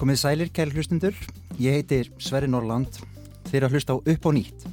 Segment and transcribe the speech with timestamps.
[0.00, 1.16] Komið sælir, kæli hlustundur.
[1.60, 2.96] Ég heiti Sverri Norrland.
[3.50, 4.64] Þeir að hlusta á upp á nýtt.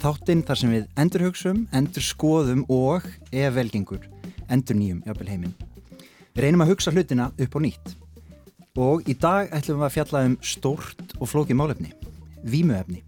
[0.00, 4.06] Þáttinn þar sem við endur hugsum, endur skoðum og, ef velgengur,
[4.48, 5.52] endur nýjum jafnvel heiminn.
[6.32, 7.92] Við reynum að hugsa hlutina upp á nýtt.
[8.80, 11.92] Og í dag ætlum við að fjalla um stórt og flókið málefni.
[12.40, 13.04] Vímuefni.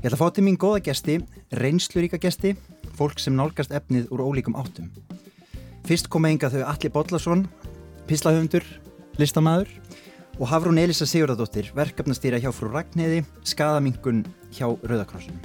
[0.00, 1.14] Ég ætla að fá til mín góða gesti,
[1.60, 2.54] reynsluríka gesti,
[2.96, 4.86] fólk sem nálgast efnið úr ólíkum áttum.
[5.84, 7.42] Fyrst koma enga þau Alli Bollarsson,
[8.08, 8.64] pislahöfundur,
[9.20, 9.68] listamæður
[10.38, 14.24] og Hafrún Elisa Sigurðardóttir, verkefnastýra hjá frú Ragnheði, skadamingun
[14.56, 15.36] hjá Rauðakrossunum.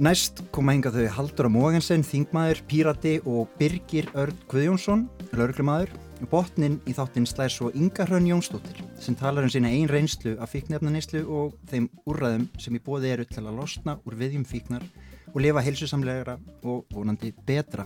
[0.00, 5.04] Næst koma hinga þau Haldur Mógensen, Þingmaður, Pírati og Birgir Örd Guðjónsson,
[5.36, 5.92] lauruglumadur.
[6.24, 10.54] Botnin í þáttinn slæðir svo Inga Hrönn Jónsdóttir sem talar um sína einn reynslu af
[10.54, 14.86] fíknefnanislu og þeim úrræðum sem í bóði eru til að losna úr viðjum fíknar
[15.34, 17.84] og lifa heilsusamlegra og vonandi betra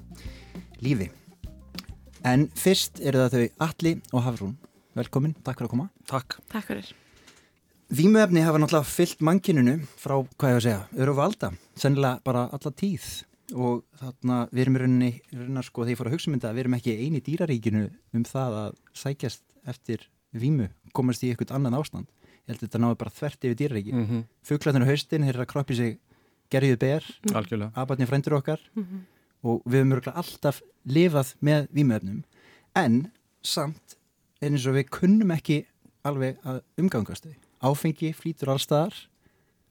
[0.85, 1.11] lífi.
[2.23, 4.59] En fyrst eru það þau Alli og Hafrún.
[4.95, 5.89] Velkomin, takk fyrir að koma.
[6.11, 6.39] Takk.
[6.53, 6.93] Takk fyrir.
[7.91, 12.71] Vímuefni hafa náttúrulega fyllt mannkininu frá, hvað ég að segja, öru valda, sennilega bara alla
[12.71, 13.09] tíð
[13.55, 16.53] og þarna við erum í rauninni, rauninni sko, þegar ég fór að hugsa um þetta,
[16.55, 17.85] við erum ekki eini dýraríkinu
[18.15, 22.07] um það að sækjast eftir vímu, komast í eitthvað annan ástand.
[22.47, 23.93] Ég held að þetta náðu bara þvert yfir dýraríki.
[23.93, 24.25] Mm -hmm.
[24.43, 25.99] Fuglarnir á haustin, þeir eru að kroppi sig
[26.51, 27.73] gerjuð ber, Algjörlega.
[27.75, 29.01] abatni frændur okkar Mm -hmm.
[29.43, 32.25] og við höfum örgulega alltaf lifað með vímuefnum
[32.75, 33.97] en samt
[34.41, 35.67] er eins og við kunnum ekki
[36.05, 37.35] alveg að umgangast þau.
[37.63, 38.95] Áfengi flýtur allstaðar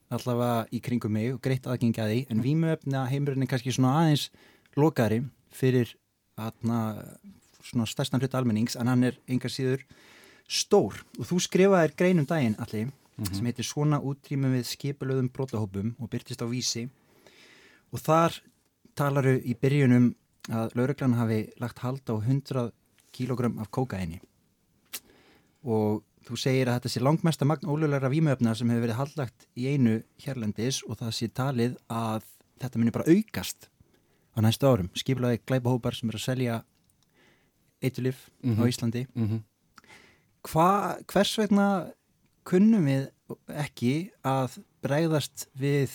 [0.10, 3.96] allavega í kringum mig og greitt aðgengi að því en vímuefna heimurinn er kannski svona
[4.02, 4.30] aðeins
[4.80, 5.22] lokari
[5.54, 5.94] fyrir
[6.40, 6.80] aðna
[7.64, 9.84] svona stærstan hluta almennings en hann er engar síður
[10.50, 10.98] stór.
[11.20, 12.90] Og þú skrifaðir greinum daginn allir
[13.36, 16.88] sem heitir Svona útrýmum við skipulöðum brotahópum og byrtist á vísi.
[17.92, 18.38] Og þar
[18.96, 20.14] talaru í byrjunum
[20.50, 22.72] að lauruglan hafi lagt hald á 100
[23.14, 24.22] kílogram af kókaini
[25.64, 29.68] og þú segir að þetta sé langmesta magn ólulegra vímuöfna sem hefur verið haldlagt í
[29.72, 32.24] einu hérlendis og það sé talið að
[32.62, 33.70] þetta muni bara aukast
[34.36, 34.90] á næstu árum.
[34.96, 36.60] Skipulaði glæpahópar sem eru að selja
[37.82, 38.68] eitulif á Mhm.
[38.68, 39.08] Íslandi.
[39.16, 39.42] Mm -hmm.
[40.44, 41.92] Hva, hvers vegna
[42.46, 43.10] kunnum við
[43.50, 45.90] ekki að bregðast við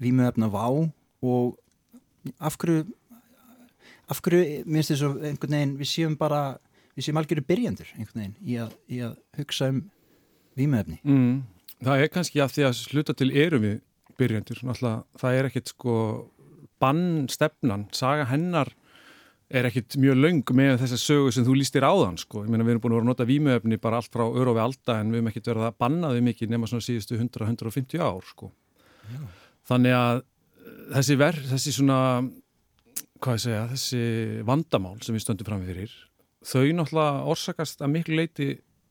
[0.00, 0.90] vímuöfna vá
[1.22, 1.56] og
[2.40, 2.86] af hverju
[4.10, 6.58] af hverju minnst þess að einhvern veginn við séum bara,
[6.98, 9.84] við séum algjöru byrjandur einhvern veginn í að, í að hugsa um
[10.58, 10.98] vímuöfni.
[11.04, 11.38] mm.
[11.86, 13.76] Það er kannski að því að sluta til erum við
[14.18, 14.64] byrjandur.
[14.66, 15.94] Náttúrulega, það er ekkit sko
[16.82, 18.72] bannstefnan, saga hennar
[19.48, 22.42] er ekkit mjög löng með þessa sögu sem þú lístir áðan sko.
[22.44, 24.58] Ég meina við erum búin að vera að nota vímuöfni bara allt frá öru og
[24.58, 28.02] við alda en við erum ekkit verið að banna þau mikið nema svona síðustu 100-150
[28.04, 28.50] ár sko.
[29.70, 32.00] Þannig að eh, þessi verð, þessi svona
[33.22, 34.02] hvað ég segja, þessi
[34.50, 35.94] vandamál sem við stöndum fram fyrir,
[36.46, 38.48] þau náttúrulega orsakast að miklu leiti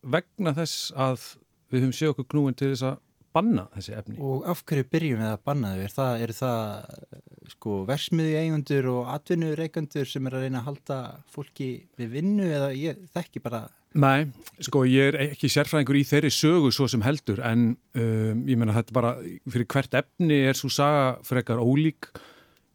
[0.08, 1.34] vegna þess að
[1.72, 3.00] við höfum séð okkur knúin til þess að
[3.38, 4.18] banna þessi efni.
[4.24, 5.81] Og af hverju byrjum við að banna þau?
[5.86, 7.18] Er það, er það
[7.53, 11.00] sko versmiði eigundur og atvinnureikandur sem er að reyna að halda
[11.31, 11.69] fólki
[12.00, 14.28] við vinnu eða ég þekki bara Nei,
[14.62, 18.75] sko ég er ekki sérfræðingur í þeirri sögu svo sem heldur en um, ég menna
[18.75, 19.13] þetta bara
[19.47, 22.12] fyrir hvert efni er svo saga frekar ólík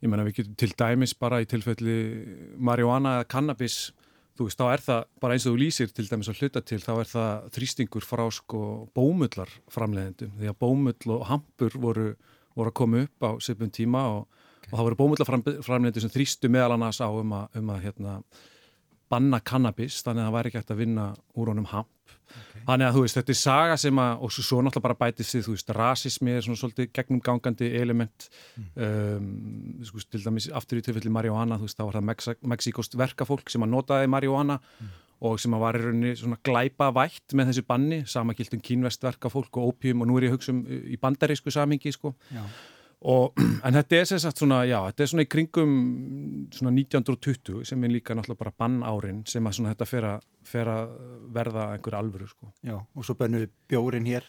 [0.03, 1.99] ég menna við getum til dæmis bara í tilfelli
[2.59, 3.77] marihuana eða cannabis
[4.37, 6.78] þú veist, þá er það bara eins og þú lýsir til dæmis að hluta til,
[6.82, 8.62] þá er það þrýstingur frá sko
[8.97, 12.06] bómullar framleiðendum, því að bómull og hampur voru,
[12.56, 16.53] voru að koma upp á sipum tíma og, og það voru bómullar framleiðendur sem þrýstu
[16.53, 18.16] meðal annars á um að, um að hérna,
[19.12, 22.16] banna cannabis, þannig að það væri ekki hægt að vinna úr honum hamp.
[22.67, 25.34] Þannig að þú veist, þetta er saga sem að, og svo, svo náttúrulega bara bætist
[25.34, 28.28] því, þú veist, rasismi er svona svolítið gegnumgangandi element,
[28.75, 29.31] um,
[29.89, 33.53] sko, til dæmis aftur í tilfelli marihuana, þú veist, þá var það Mex Mexikost verkafólk
[33.53, 34.59] sem að notaði marihuana
[35.23, 39.05] og sem að var í rauninni svona glæpa vætt með þessu banni, sama gildum kínvest
[39.06, 42.11] verkafólk og opium og nú er ég að hugsa um í bandarísku samingi, sko.
[42.35, 42.43] Já.
[43.02, 43.32] Og,
[43.66, 45.72] en þetta er sem sagt svona, já, þetta er svona í kringum
[46.54, 50.28] svona 1920 sem er líka náttúrulega bara bann árin sem að svona þetta fer að,
[50.46, 50.93] fer að
[51.34, 52.52] verða einhver alvöru, sko.
[52.66, 54.28] Já, og svo við bjórin hér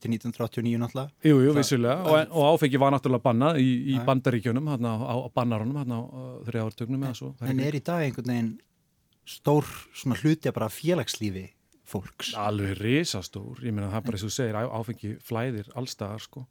[0.00, 1.14] til 1989 náttúrulega.
[1.24, 5.14] Jú, jú, Það- vissulega, og, og áfengi var náttúrulega bannað í, í bandaríkjunum, hérna á,
[5.14, 6.04] á bannarunum, hérna á
[6.50, 7.30] þrjá ártögnum eða svo.
[7.40, 8.50] Það En er í dag einhvern veginn
[9.30, 11.46] stór svona hluti af bara félagslífi
[11.90, 12.32] fólks?
[12.38, 16.46] Alveg risastór, ég meina það er bara eins og þú segir, áfengi flæðir allstaðar, sko.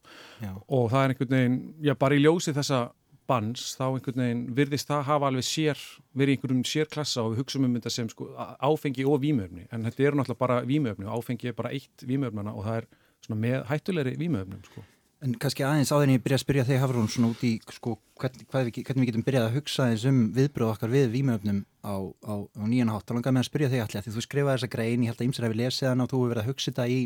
[0.68, 2.82] Og það er einhvern veginn, já bara í ljósi þessa
[3.30, 5.82] banns, þá einhvern veginn virðist það hafa alveg sér,
[6.18, 8.30] verið einhverjum sérklassa og við hugsaum um þetta sem sko
[8.70, 12.56] áfengi og vímöfni, en þetta eru náttúrulega bara vímöfni og áfengi er bara eitt vímöfnana
[12.56, 12.90] og það er
[13.26, 14.86] svona með hættulegri vímöfnum sko.
[15.20, 17.98] En kannski aðeins áður en ég byrja að spyrja þig Hafrún svona út í sko,
[18.22, 21.96] hvern, við, hvernig við getum byrjað að hugsa eins um viðbröð okkar við výmöfnum á,
[22.24, 23.04] á, á nýjan hátt.
[23.04, 25.20] Þá langar með að spyrja þig allir að því þú skrifaði þessa grein, ég held
[25.20, 27.02] að ymsir hefur lesið hana og þú hefur verið að hugsa þetta í,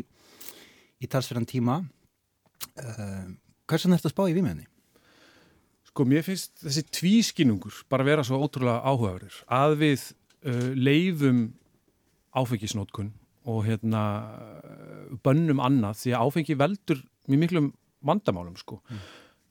[1.02, 1.80] í talsverðan tíma.
[2.78, 3.26] Uh,
[3.66, 4.70] Hversan er þetta að spá í výmöfni?
[5.90, 10.08] Sko mér finnst þessi tvískinungur bara vera svo ótrúlega áhugaverður að við
[10.46, 11.46] uh, leifum
[12.34, 13.10] áfengisnótkun
[13.50, 14.02] og hérna
[15.26, 17.74] bönnum annað því að áfengi veldur mjög miklum
[18.06, 18.80] vandamálum sko.
[18.88, 19.04] Mm.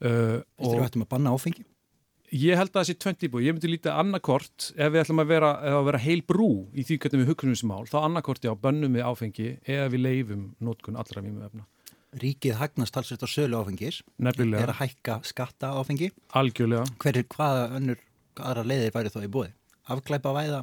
[0.04, 0.10] Uh,
[0.58, 1.64] Þú veist, þú ættum að banna áfengi?
[2.34, 3.44] Ég held að það sé tventi búið.
[3.46, 6.96] Ég myndi lítið annarkort ef við ætlum að vera, að vera heil brú í því
[7.04, 10.98] hvernig við hugsunum þessu mál, þá annarkort já, bönnum við áfengi eða við leifum nótkun
[10.98, 11.66] allra mýmu efna.
[12.24, 14.00] Ríkið hagnast talsveit á sölu áfengis.
[14.22, 14.64] Nefnilega.
[14.64, 16.10] Er að hækka skatta áfengi.
[16.38, 16.88] Algjörlega.
[17.02, 18.02] Hver er hvaða önnur,
[18.38, 19.54] aðra leiðir væri þó í búið?
[19.94, 20.60] Afklæpa væða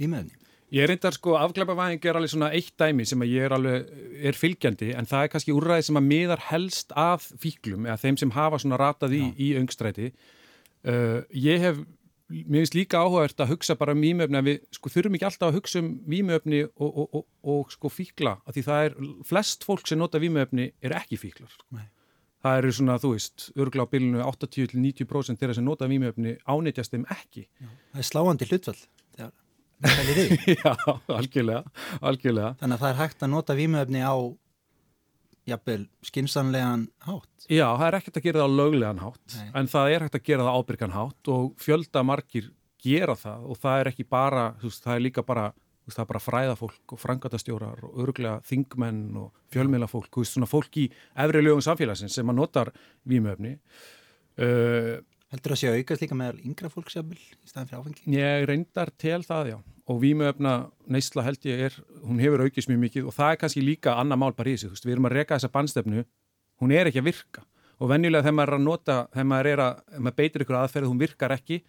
[0.00, 0.39] výmöfni?
[0.70, 3.86] Ég reyndar sko, afglæpavæðing er alveg svona eitt dæmi sem að ég er alveg,
[4.30, 8.18] er fylgjandi en það er kannski úrræði sem að miðar helst af fíklum eða þeim
[8.20, 10.12] sem hafa svona ratað í, í öngstræti.
[10.86, 11.80] Uh, ég hef,
[12.30, 15.48] mér finnst líka áhugavert að hugsa bara um výmöfni að við sko þurfum ekki alltaf
[15.48, 17.26] að hugsa um výmöfni og, og, og,
[17.56, 18.96] og sko fíkla að því það er,
[19.32, 21.58] flest fólk sem nota výmöfni er ekki fíklar.
[21.74, 21.88] Nei.
[22.40, 27.10] Það eru svona, þú veist, örgla á bylunu 80-90% þeirra sem nota výmöfni ánitjast þeim
[27.12, 27.48] ekki.
[27.58, 28.99] Já, það er sláandi hlutvall þegar
[30.60, 30.74] Já,
[31.08, 31.64] algjörlega,
[32.04, 32.54] algjörlega.
[32.60, 34.14] Þannig að það er hægt að nota vímuöfni á
[35.48, 37.46] jafnvel skinsanlegan hátt.
[37.48, 39.48] Já, það er ekkert að gera það á löglegan hátt, Nei.
[39.60, 42.50] en það er hægt að gera það ábyrgan hátt og fjölda margir
[42.80, 45.46] gera það og það er ekki bara, veist, það er líka bara,
[45.84, 50.80] veist, það er bara fræðafólk og frangatastjórar og örglega þingmenn og fjölmiðlafólk, veist, svona fólk
[50.80, 50.86] í
[51.24, 52.72] efri lögum samfélagsins sem að notar
[53.08, 53.56] vímuöfni.
[54.40, 55.00] Uh,
[55.30, 58.06] Heldur það að sé aukast líka með yngra fólksjafil í staðin fyrir áfengi?
[58.16, 59.58] Ég reyndar til það, já.
[59.90, 60.54] Og vímuöfna
[60.90, 64.20] neysla held ég er, hún hefur aukist mjög mikið og það er kannski líka annað
[64.24, 64.66] mál þessu.
[64.66, 66.04] Þú veist, við erum að reka þessa bannstefnu,
[66.62, 67.44] hún er ekki að virka.
[67.78, 71.00] Og venjulega þegar maður er að nota, þegar maður, að, maður beitir ykkur aðferð, hún
[71.00, 71.60] virkar ekki,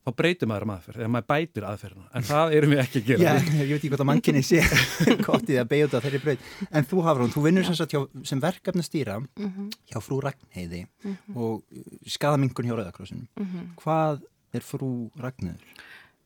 [0.00, 2.06] þá breytir maður um aðferð, þegar maður bætir aðferðina.
[2.16, 3.20] En það erum við ekki að gera.
[3.20, 4.62] Já, ég veit ekki hvað það mannkynni sé
[5.28, 6.48] gott í að beigja út af þeirri breyt.
[6.70, 8.00] En þú Hafrún, þú vinnur sem, hjá,
[8.30, 9.70] sem verkefnastýra mm -hmm.
[9.92, 11.36] hjá frú Ragnheiði mm -hmm.
[11.36, 11.62] og
[12.06, 13.28] skadamingun hjá Rauðakrossunum.
[13.36, 13.66] Mm -hmm.
[13.76, 15.64] Hvað er frú Ragnheiður?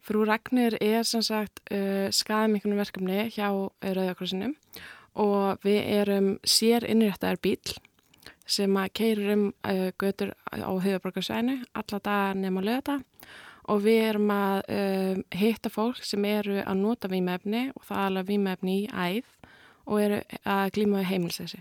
[0.05, 4.55] Frú Ragnheiður er sem sagt uh, skadamingunum verkefni hjá Rauðakrossunum
[5.15, 7.75] og við erum sér innréttaðar bíl
[8.47, 13.01] sem að keirir um uh, götur á höfuborgarsvæðinu alla dagar nema lögata
[13.71, 18.11] og við erum að um, hitta fólk sem eru að nota výmefni og það er
[18.11, 19.31] alveg výmefni í æð
[19.85, 21.61] og eru að glíma heimilsessi.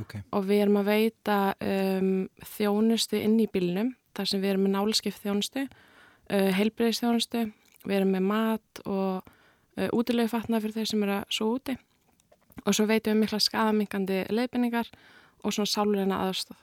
[0.00, 0.22] Okay.
[0.32, 2.12] Og við erum að veita um,
[2.54, 7.46] þjónustu inn í bílnum þar sem við erum með nálaskipt þjónustu, uh, heilbreyðstjónustu,
[7.84, 11.76] við erum með mat og uh, útilegu fatna fyrir þeir sem eru að svo úti
[12.60, 14.88] og svo veitum við mikla skadamingandi leifinningar
[15.40, 16.58] og svona sálurinna aðstóð.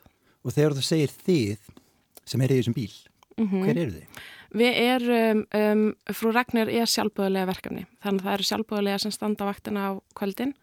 [0.46, 1.70] Og þegar þú segir þið
[2.28, 2.92] sem er í þessum bíl,
[3.38, 3.64] mm -hmm.
[3.64, 4.24] hver eru þið?
[4.58, 9.46] Við erum, um, frú Ragnar er sjálfbúðulega verkefni, þannig að það eru sjálfbúðulega sem standa
[9.46, 10.54] vaktina á kvöldin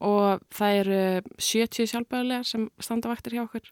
[0.00, 3.70] og það eru 70 sjálfbúðulega sem standa vaktir hjá okkur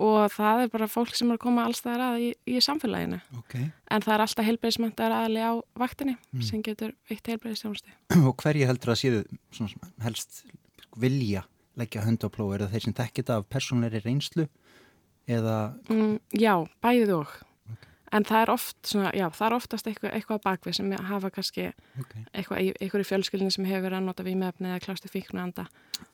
[0.00, 3.20] og það er bara fólk sem er að koma allstaðar að í, í samfélaginu.
[3.44, 3.68] Okay.
[3.90, 6.42] En það er alltaf heilbreyðismöntar aðli á vaktinni mm.
[6.42, 7.94] sem getur eitt heilbreyðistjónusti.
[8.26, 9.22] Og hverji heldur að séu
[10.02, 10.42] helst
[10.98, 11.44] vilja
[11.78, 12.56] leggja hönd á plóð?
[12.56, 14.48] Er það þeir sem þekkit af persónleiri reynslu?
[15.30, 15.58] Eða...
[15.88, 16.54] Mm, já,
[16.84, 17.38] bæðið og
[18.14, 21.64] en það er oft svona, já, það er oftast eitthvað, eitthvað bakvið sem hafa kannski
[22.00, 22.26] okay.
[22.32, 25.66] eitthvað, í fjölskyldinu sem hefur verið að nota výmefni eða klástu fíknu anda.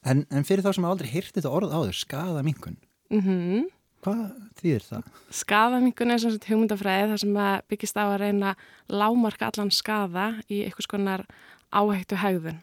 [0.04, 2.78] En, en fyrir þá sem aldrei hýrt þetta orð áður, skadamingun,
[3.12, 3.68] mm -hmm.
[4.06, 4.24] hvað
[4.62, 5.12] þýðir það?
[5.42, 7.38] Skadamingun er svona hugmyndafræði þar sem
[7.68, 8.56] byggist á að reyna
[8.88, 11.26] lámarka allan skada í eitthvað skonar
[11.70, 12.60] áhættu hegðun.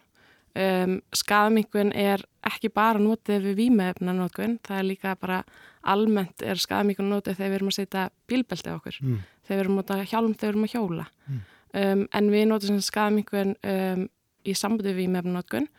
[0.58, 5.44] Um, skadamingun er ekki bara notið við výmefna notgun, það er líka bara
[5.88, 9.20] almennt er skadamíkun notið þegar við erum að setja bílbelti á okkur, mm.
[9.48, 11.42] þegar við erum að hjálm þegar við erum að hjóla mm.
[11.82, 14.08] um, en við notum skadamíkun um,
[14.48, 15.70] í sambandi við vímefnunótkun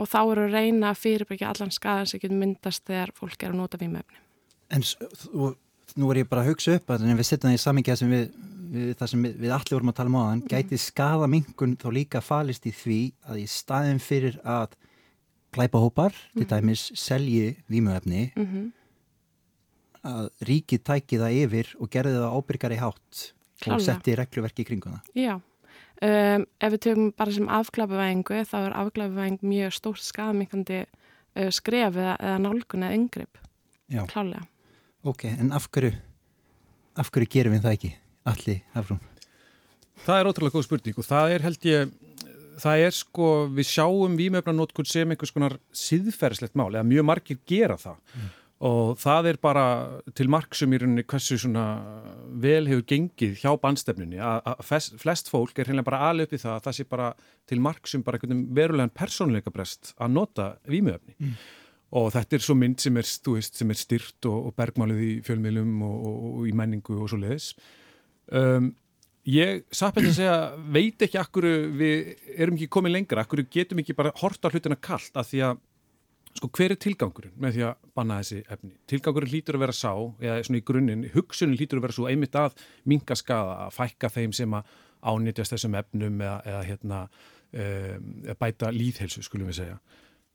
[0.00, 3.52] og þá eru að reyna að fyrirbyggja allan skadan sem getur myndast þegar fólk er
[3.52, 4.22] að nota vímefni.
[4.72, 5.50] En þú,
[6.00, 8.26] nú er ég bara að hugsa upp að við setjum það í samingja sem við,
[8.72, 10.50] við það sem við, við allir vorum að tala um á þann, mm.
[10.54, 14.78] gæti skadamíkun þá líka falist í því að í staðin fyrir að
[15.50, 16.50] glæpahópar, til mhm.
[16.52, 18.68] dæmis selji vímöfni -hmm
[20.06, 23.22] að ríkið tæki það yfir og gerði það ábyrgar í hátt
[23.60, 23.76] Klálega.
[23.76, 25.00] og setti regluverki í kringuna.
[25.16, 31.50] Já, um, ef við tökum bara sem afklapavæðingu þá er afklapavæðing mjög stórt skafmyggandi uh,
[31.52, 33.42] skref eða, eða nálgun eða yngripp.
[33.90, 34.04] Já.
[34.10, 34.46] Klálega.
[35.04, 35.94] Ok, en af hverju,
[37.00, 37.94] af hverju gerum við það ekki
[38.30, 39.04] allir afrún?
[40.00, 41.94] Það er ótrúlega góð spurning og það er held ég
[42.60, 43.26] það er sko,
[43.56, 48.28] við sjáum výmöfnarnótkun sem einhvers konar síðferðslegt mál eða mjög margir gera það mm
[48.60, 49.64] og það er bara
[50.16, 51.64] til marksum í rauninni hversu svona
[52.42, 54.20] vel hefur gengið hjá bandstefnunni.
[54.20, 54.60] Að
[55.00, 57.08] flest fólk er hreinlega bara alveg upp í það að það sé bara
[57.48, 61.38] til marksum bara einhvern verulegan persónleika brest að nota výmjöfni mm.
[62.00, 65.10] og þetta er svo mynd sem er, veist, sem er styrt og, og bergmálið í
[65.26, 67.54] fjölmiðlum og, og, og í menningu og svo leiðis
[68.28, 68.70] um,
[69.30, 70.36] ég satt með því að segja
[70.76, 71.48] veit ekki akkur
[71.80, 75.66] við erum ekki komið lengra, akkur getum ekki bara horta hlutina kallt að því að
[76.38, 78.70] Sko hver er tilgangurinn með því að banna þessi efni?
[78.90, 79.90] Tilgangurinn hlýtur að vera sá,
[80.22, 84.12] eða svona í grunninn, hugsunin hlýtur að vera svo einmitt að minga skada, að fækka
[84.14, 84.76] þeim sem að
[85.10, 87.00] ánýtjast þessum efnum eða, eða hérna,
[87.64, 89.80] um, bæta líðhelsu, skulum við segja.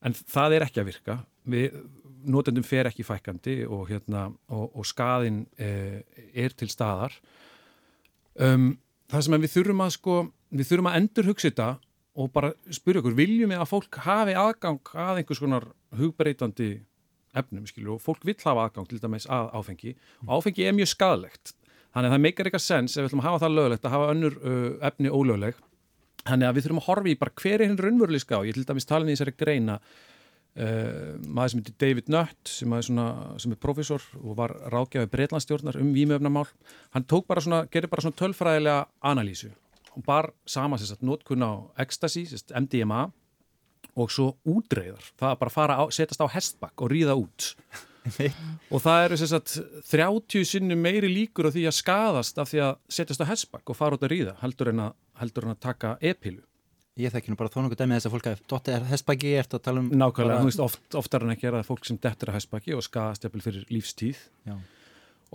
[0.05, 1.17] En það er ekki að virka.
[1.49, 1.79] Við,
[2.25, 6.01] notendum fer ekki fækandi og, hérna, og, og skadin eh,
[6.33, 7.15] er til staðar.
[8.35, 8.73] Um,
[9.11, 10.15] það sem við þurfum að, sko,
[10.51, 11.69] við þurfum að endur hugsa þetta
[12.15, 15.67] og bara spyrja okkur, viljum við að fólk hafi aðgang að einhvers konar
[15.99, 16.71] hugbreytandi
[17.35, 19.93] efnum, skilju, og fólk vill hafa aðgang til dæmis að áfengi.
[20.25, 21.53] Og áfengi er mjög skadalegt,
[21.93, 24.11] þannig að það meikar eitthvað sens ef við ætlum að hafa það löglegt að hafa
[24.13, 25.63] önnur uh, efni ólögleg,
[26.25, 28.67] þannig að við þurfum að horfi í bara hver er hinn raunveruleg ská, ég til
[28.67, 32.89] dæmis talin í þessari greina uh, maður sem heitir David Nutt sem er,
[33.35, 36.47] er profesor og var rákjafið breitlandstjórnar um výmöfnamál,
[36.95, 39.51] hann tók bara svona, gerir bara svona tölfræðilega analýsu
[39.95, 41.51] og bar sama sérstaklega nótkunn á
[41.85, 43.03] ecstasy, sérstaklega MDMA
[43.95, 47.53] og svo útreiðar, það er bara að fara á, setjast á hestbakk og ríða út.
[48.69, 52.73] Og það eru sérstaklega 30 sinni meiri líkur á því að skadast af því að
[52.97, 55.95] setjast á hestbakk og fara út að ríða heldur en að, heldur en að taka
[56.01, 56.43] e-pilu.
[57.01, 59.55] Ég þekki nú bara þó nokkuð dæmið þess að fólk að dotti er hestbakki, ert
[59.57, 62.31] að tala um Nákvæmlega, þú veist, oft, oftar en ekki er það fólk sem dettur
[62.31, 64.21] að hestbakki og skadast jafnvel fyrir lífstíð.
[64.47, 64.55] Já.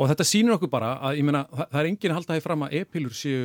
[0.00, 2.64] og þetta sínur okkur bara að, meina, það, það er enginn að halda því fram
[2.64, 3.42] að e-pilur séu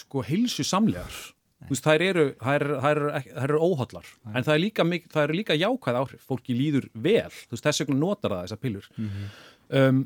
[0.00, 1.18] sko heilsu samlegar
[1.68, 2.24] veist, þær eru,
[2.54, 3.10] eru, eru,
[3.44, 4.32] eru Nei.
[4.34, 4.86] en það er líka,
[5.22, 9.10] er líka jákvæð áhrif fólki líður vel, veist, þess vegna notar það þessar pillur mm
[9.10, 9.28] -hmm.
[9.82, 10.00] um,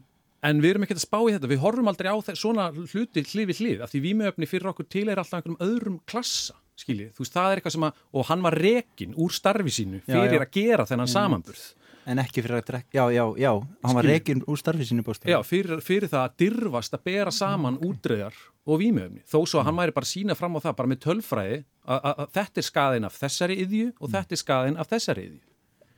[0.45, 3.49] en við erum ekki að spá í þetta, við horfum aldrei á svona hluti hlið
[3.53, 7.23] við hlið, af því výmjöfni fyrir okkur til er alltaf einhverjum öðrum klassa skiljið, þú
[7.23, 10.41] veist, það er eitthvað sem að og hann var rekin úr starfi sínu fyrir já,
[10.41, 10.43] já.
[10.43, 11.17] að gera þennan mm.
[11.17, 11.65] samanburð
[12.05, 13.51] En ekki fyrir að drekka, já, já, já,
[13.87, 15.31] hann var reygin úr starfið sínu bóstað.
[15.33, 17.89] Já, fyrir, fyrir það að dirfast að bera saman okay.
[17.89, 18.35] útreðar
[18.65, 19.25] og výmjöfni.
[19.29, 22.61] Þó svo að hann væri bara sína fram á það, bara með tölfræði, að þetta
[22.63, 24.15] er skaðin af þessari yðju og mm.
[24.15, 25.43] þetta er skaðin af þessari yðju.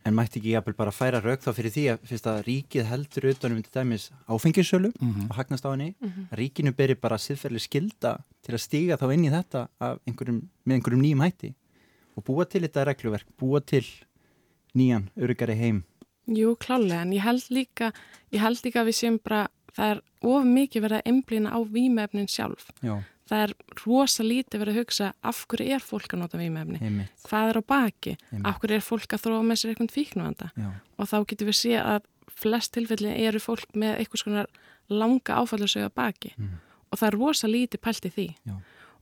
[0.07, 3.25] En mætti ekki jafnvel bara færa rauk þá fyrir því að, fyrst að ríkið heldur
[3.33, 5.31] utanum til dæmis áfengisölu mm -hmm.
[5.31, 6.37] og hagnast á henni, mm -hmm.
[6.39, 9.69] ríkinu beri bara siðferðli skilda til að stíga þá inn í þetta
[10.07, 11.55] einhverjum, með einhverjum nýjum hætti
[12.17, 13.85] og búa til þetta regluverk, búa til
[14.75, 15.85] nýjan, örugari heim
[16.27, 17.93] Jú, klálega, en ég held líka,
[18.35, 19.47] ég held líka að við séum bara,
[19.77, 22.71] það er of mikið verið að einblýna á výmefnin sjálf.
[22.81, 22.97] Já.
[23.27, 23.53] Það er
[23.83, 27.25] rosa lítið verið að hugsa af hverju er fólk að nota výmefni, Einmitt.
[27.27, 28.47] hvað er á baki, Einmitt.
[28.47, 30.51] af hverju er fólk að þróa með sér eitthvað fíknuvanda
[30.97, 32.07] og þá getur við sé að
[32.37, 34.47] flest tilfelli eru fólk með eitthvað svona
[34.93, 36.57] langa áfallasögu á baki mm.
[36.91, 38.57] og það er rosa lítið pælt í því Já.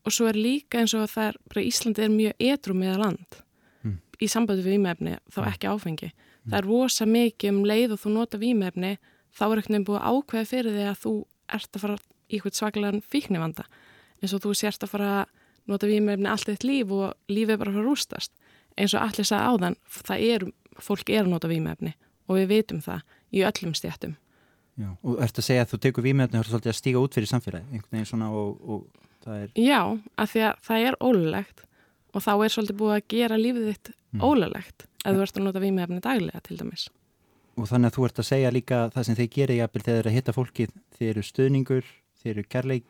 [0.05, 3.01] og svo er líka eins og að það er, bara Íslandi er mjög edru með
[3.03, 3.41] land
[3.83, 3.97] mm.
[4.21, 6.13] í sambandi við výmefni þá ekki áfengi
[6.45, 8.95] það er rosa mikið um leið og þú nota výmefni
[9.35, 11.15] þá er ekkert nefn búið ákveða fyrir því að þú
[11.59, 13.67] ert að fara í eitthvað svaklegan fíknivanda
[14.23, 15.33] eins og þú sérst að fara að
[15.71, 18.35] nota výmefni allt eitt líf og lífið bara fara að rústast
[18.81, 20.47] eins og allir sagði áðan það er,
[20.83, 21.95] fólk er að nota výmefni
[22.29, 24.19] og við veitum það í öllum stjættum
[24.75, 27.03] Já, og ertu að segja að þú tekur výmefni og þú ert svolítið að stíga
[27.05, 29.81] út fyrir samfélagi einhvern veginn svona og, og það er Já,
[30.19, 31.63] af því að það er ólulegt
[32.15, 34.25] og þá er svolítið búið að gera lífið þitt mm.
[34.25, 36.89] ólulegt að þú ert að nota vímefni daglega til dæmis.
[37.55, 40.01] Og þannig að þú ert að segja líka það sem þeir gera jafnvel þegar þeir
[40.03, 41.93] eru að hitta fólkið, þeir eru stöðningur,
[42.23, 42.89] þeir eru kærleik,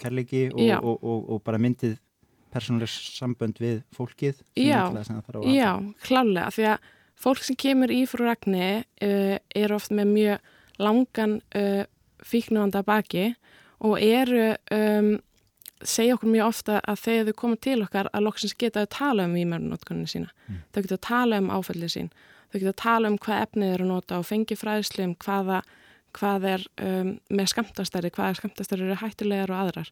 [0.00, 1.98] kærleiki og, og, og, og bara myndið
[2.52, 4.42] persónulegs sambönd við fólkið.
[4.58, 4.82] Já,
[5.48, 5.70] já,
[6.04, 6.90] klálega, því að
[7.22, 10.50] fólk sem kemur í frú Ragni uh, er oft með mjög
[10.82, 11.84] langan uh,
[12.22, 13.32] fíknuvanda baki
[13.82, 15.14] og eru um,
[15.82, 19.26] segja okkur mjög ofta að þegar þau koma til okkar að loksins geta að tala
[19.26, 20.30] um výmjörnunotkunni sína.
[20.46, 20.60] Mm.
[20.70, 22.12] Þau geta að tala um áfællið sín.
[22.52, 25.62] Þau geta að tala um hvað efnið eru að nota og fengi fræðslu um hvaða,
[26.18, 29.90] hvað er um, með skamtastæri, hvaða skamtastæri eru hættulegar og aðrar.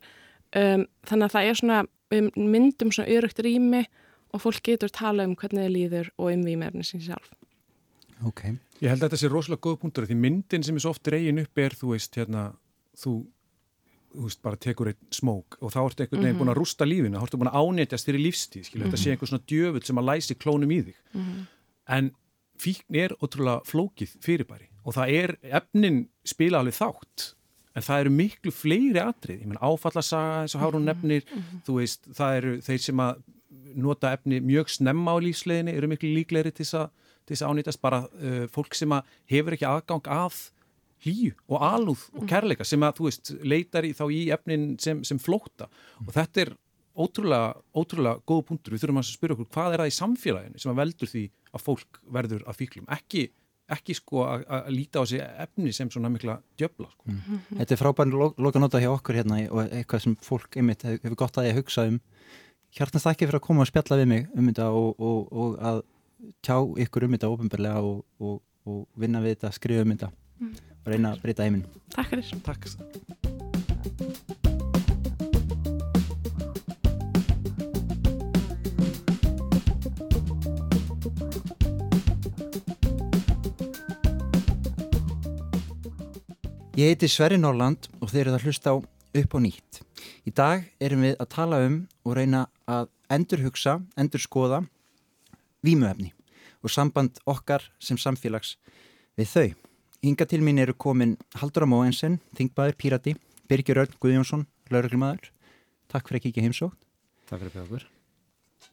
[0.51, 3.85] Um, þannig að það er svona, við myndum svona örugt rými
[4.31, 7.33] og fólk getur að tala um hvernig þið líður og um výmjörnunni sín sjálf.
[8.29, 8.45] Ok.
[8.83, 11.41] Ég held að þetta sé rosalega góð punktur því myndin sem er svo oft reygin
[11.41, 12.51] upp er, þú veist, hérna,
[13.01, 13.23] þú
[14.11, 16.43] þú veist, bara tekur einn smók og þá ertu einhvern veginn mm -hmm.
[16.43, 18.91] búin að rústa lífinu þá ertu búin að ánetjast fyrir lífstíð, skilja, mm -hmm.
[18.91, 19.13] þetta sé mhm.
[19.13, 21.47] einhvern svona djöfull sem að læsi klónum í þig mm -hmm.
[21.87, 22.15] en
[22.61, 27.27] fíkn er ótrúlega flókið fyrirbæri og það er efnin spila alveg þátt
[27.77, 30.89] en það eru miklu fleiri atrið, ég menn áfallasaga eins og hárun mhm.
[30.91, 31.61] nefnir, mhm.
[31.67, 33.21] þú veist það eru þeir sem að
[33.81, 36.89] nota efni mjög snemma á lífsleginni, eru miklu líklegri til þess
[37.31, 40.39] til þess að ánýtast bara uh, fólk sem að hefur ekki aðgang að
[41.05, 45.05] hlýju og alúð og kærleika sem að þú veist leitar í þá í efnin sem,
[45.07, 45.69] sem flóta
[46.03, 46.53] og þetta er
[46.97, 50.73] ótrúlega, ótrúlega góða punktur, við þurfum að spyrja okkur hvað er það í samfélaginu sem
[50.73, 53.29] að veldur því að fólk verður að fíklum, ekki
[53.71, 57.05] ekki sko að, að líta á þessi efni sem svona mikla djöbla sko.
[57.07, 57.19] mm.
[57.27, 57.59] -hmm.
[57.61, 61.39] Þetta er frábæri lo lokanóta hjá okkur hérna og eitthvað sem fólk einmitt hefur gott
[61.39, 62.01] að ég hugsa um.
[62.71, 65.83] Hjartast ekki fyrir að koma og spjalla við mig um þetta og, og, og að
[66.43, 66.57] tjá
[66.87, 70.11] ykkur um þetta ofinbarlega og, og vinna við þetta, skrifa um þetta.
[70.41, 70.55] Mm.
[70.81, 72.27] og reyna að breyta heiminn Takk fyrir.
[72.41, 72.61] Takk
[86.81, 89.81] Ég heiti Sverri Norland og þeir eru að hlusta á upp og nýtt.
[90.25, 91.75] Í dag erum við að tala um
[92.09, 94.63] og reyna að endurhugsa, endurskoða
[95.67, 96.15] vímuefni
[96.65, 98.55] og samband okkar sem samfélags
[99.19, 99.47] við þau.
[100.01, 103.17] Hinga til mín eru komin Haldur Amóensen, Þingbaður, Pírati,
[103.51, 105.35] Birgir Örn Guðjónsson, Lauruglumadur.
[105.93, 106.79] Takk fyrir að kíkja heimsótt.
[107.29, 107.89] Takk fyrir að bjóða okkur.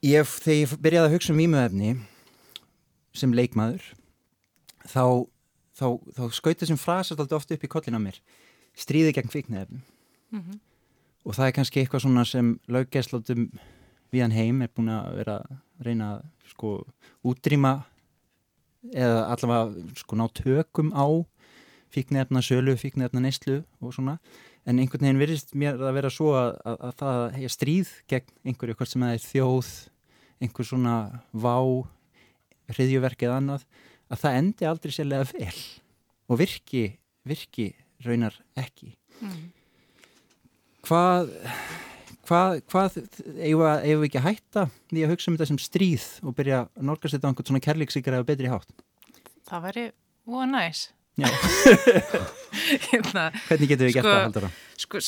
[0.08, 1.98] Ég, þegar ég byrjaði að hugsa um vímuefni
[3.18, 3.84] sem leikmaður,
[4.88, 5.28] þá
[5.78, 8.20] þá, þá skaut þessum frasast alltaf ofta upp í kollin á mér.
[8.78, 10.60] Stríði gegn fíknæðefnum mm -hmm.
[11.26, 13.50] og það er kannski eitthvað svona sem laugjæðslótum
[14.12, 16.74] við hann heim er búin að vera að reyna að sko
[17.24, 17.74] útrýma
[18.94, 21.08] eða allavega sko ná tökum á
[21.92, 24.18] fíknæfna sölu, fíknæfna neyslu og svona.
[24.68, 28.34] En einhvern veginn virðist mér að vera svo að, að, að það hefja stríð gegn
[28.44, 29.70] einhverju, hvort sem það er þjóð
[30.44, 30.96] einhver svona
[31.32, 31.56] vá
[32.68, 33.64] hriðjuverk eða annað
[34.08, 35.60] að það endi aldrei sérlega vel
[36.28, 36.86] og virki,
[37.28, 37.72] virki
[38.06, 38.94] raunar ekki.
[39.18, 39.48] Mm.
[40.86, 41.32] hvað
[42.28, 43.00] hvað, hvað
[43.40, 46.86] eigum við ekki að hætta því að hugsa um þetta sem stríð og byrja að
[46.90, 48.86] norgast þetta á einhvern svona kærleiksíkara eða betri hátt?
[49.48, 49.86] Það væri
[50.28, 50.84] óa næs.
[52.92, 55.00] Hérna, hvernig getur við sko, gert það haldur á sko,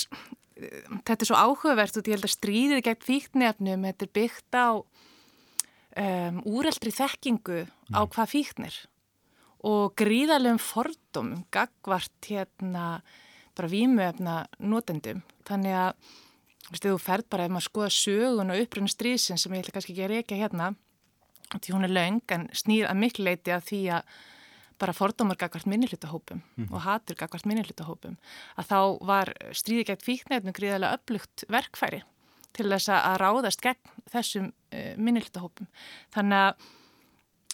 [1.06, 4.70] þetta er svo áhugavert og ég held að stríðið gegn fíknefnum þetta er byggt á
[4.74, 7.60] um, úreldri þekkingu
[7.94, 8.10] á mm.
[8.16, 8.80] hvað fíknir
[9.68, 13.02] og gríðarlegum fordómum gagvart hérna
[13.58, 15.94] bara výmuefna notendum þannig að
[16.70, 19.76] þú veist, þú ferð bara ef maður skoða sögun og uppröndu strísin sem ég ætla
[19.76, 20.74] kannski ekki að reyka hérna
[21.58, 24.14] því hún er laung en snýr að miklu leiti að því að
[24.80, 26.70] bara fordómar gagvart minnilutahópum mm.
[26.72, 28.16] og hatur gagvart minnilutahópum
[28.56, 32.04] að þá var stríði gegn fíknefnum gríðarlega upplugt verkfæri
[32.56, 35.68] til þess að ráðast gegn þessum uh, eh, minnilutahópum
[36.16, 36.70] þannig að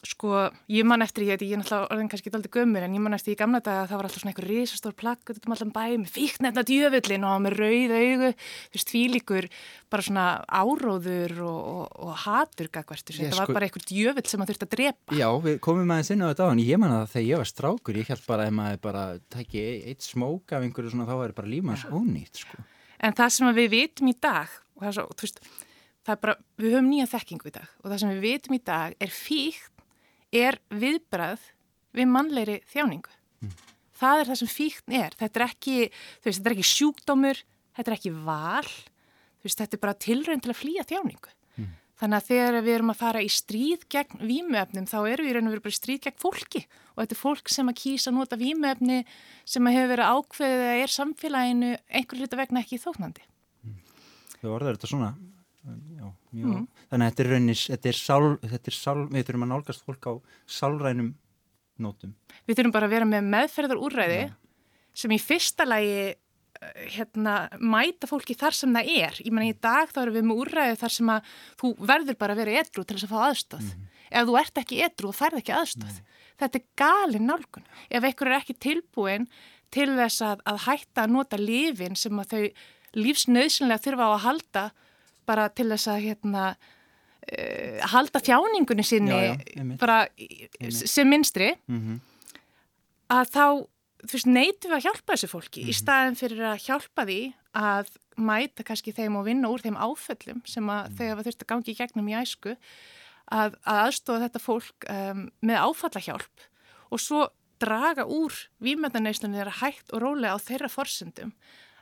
[0.08, 3.16] sko, ég man eftir, ég, ég er náttúrulega orðin kannski aldrei gömur, en ég man
[3.18, 5.74] eftir í gamla dag að það var alltaf svona einhver risastór plakk út um allan
[5.76, 9.50] bæ með fíknefna djöfullin og með rauð augu, þú veist, fílikur
[9.94, 14.42] bara svona áróður og, og, og hatur gagvert, þetta sko, var bara einhver djöfull sem
[14.42, 15.20] maður þurfti að drepa.
[15.20, 17.52] Já, við komum aðeins inn á þetta á, en ég man að þegar ég var
[17.52, 21.40] strákur, ég held bara að maður bara tæki eitt smók af einhverju svona, þá væri
[21.42, 22.66] bara lífans ónýtt, sko.
[23.06, 25.42] En það sem við vitum í dag, og það er svo, þú veist,
[26.06, 28.62] það er bara, við höfum nýja þekkingu í dag og það sem við vitum í
[28.70, 29.75] dag er fíkt
[30.36, 31.44] er viðbrað
[31.96, 33.14] við mannleiri þjáningu.
[33.44, 33.56] Mm.
[33.96, 35.16] Það er það sem fíkn er.
[35.20, 35.78] Þetta er ekki,
[36.26, 37.42] veist, þetta er ekki sjúkdómur,
[37.78, 38.72] þetta er ekki val,
[39.46, 41.36] veist, þetta er bara tilrönd til að flýja þjáningu.
[41.56, 41.70] Mm.
[42.02, 45.38] Þannig að þegar við erum að fara í stríð gegn výmuefnum þá eru við í
[45.38, 48.12] raun og veru bara í stríð gegn fólki og þetta er fólk sem að kýsa
[48.12, 49.00] að nota výmuefni
[49.48, 53.24] sem að hefur verið ákveðið að er samfélaginu einhver hluta vegna ekki þóknandi.
[53.64, 53.80] Mm.
[54.42, 55.14] Þau orðar þetta svona
[55.66, 56.66] Já, mm.
[56.92, 59.86] Þannig að þetta er raunis, þetta er sál, þetta er sál, við þurfum að nálgast
[59.86, 60.14] fólk á
[60.58, 61.08] sálrænum
[61.82, 62.14] nótum.
[62.46, 64.30] Við þurfum bara að vera með meðferðar úrræði ja.
[64.96, 69.20] sem í fyrsta lagi eh, hérna, mæta fólki þar sem það er.
[69.26, 72.38] Ég menna í dag þá erum við með úrræði þar sem að þú verður bara
[72.38, 73.74] að vera edru til þess að fá aðstöð.
[73.74, 73.90] Mm.
[74.06, 75.98] Ef þú ert ekki edru og færð ekki aðstöð.
[75.98, 76.24] Mm.
[76.44, 77.68] Þetta er galin nálgun.
[77.90, 79.30] Ef einhver er ekki tilbúin
[79.74, 82.44] til þess að, að hætta að nota lífin sem að þau
[82.96, 84.66] lífsnauðsynlega þurfa á að halda
[85.26, 90.06] bara til þess að hérna uh, halda þjáningunni sinni já, já, bara
[90.70, 92.00] sem minstri mm -hmm.
[93.10, 93.46] að þá
[94.12, 95.70] veist, neytum við að hjálpa þessu fólki mm -hmm.
[95.70, 95.82] í mhm.
[95.82, 97.22] staðin fyrir að hjálpa því
[97.56, 101.48] að mæta kannski þeim og vinna úr þeim áföllum sem að mm hafa þurft að
[101.48, 102.56] gangi í gegnum í æsku
[103.32, 106.38] að, að aðstofa þetta fólk um, með áfallahjálp
[106.92, 107.28] og svo
[107.62, 108.34] draga úr
[108.64, 111.34] výmöndaneyslunni þeirra hægt og rólega á þeirra forsendum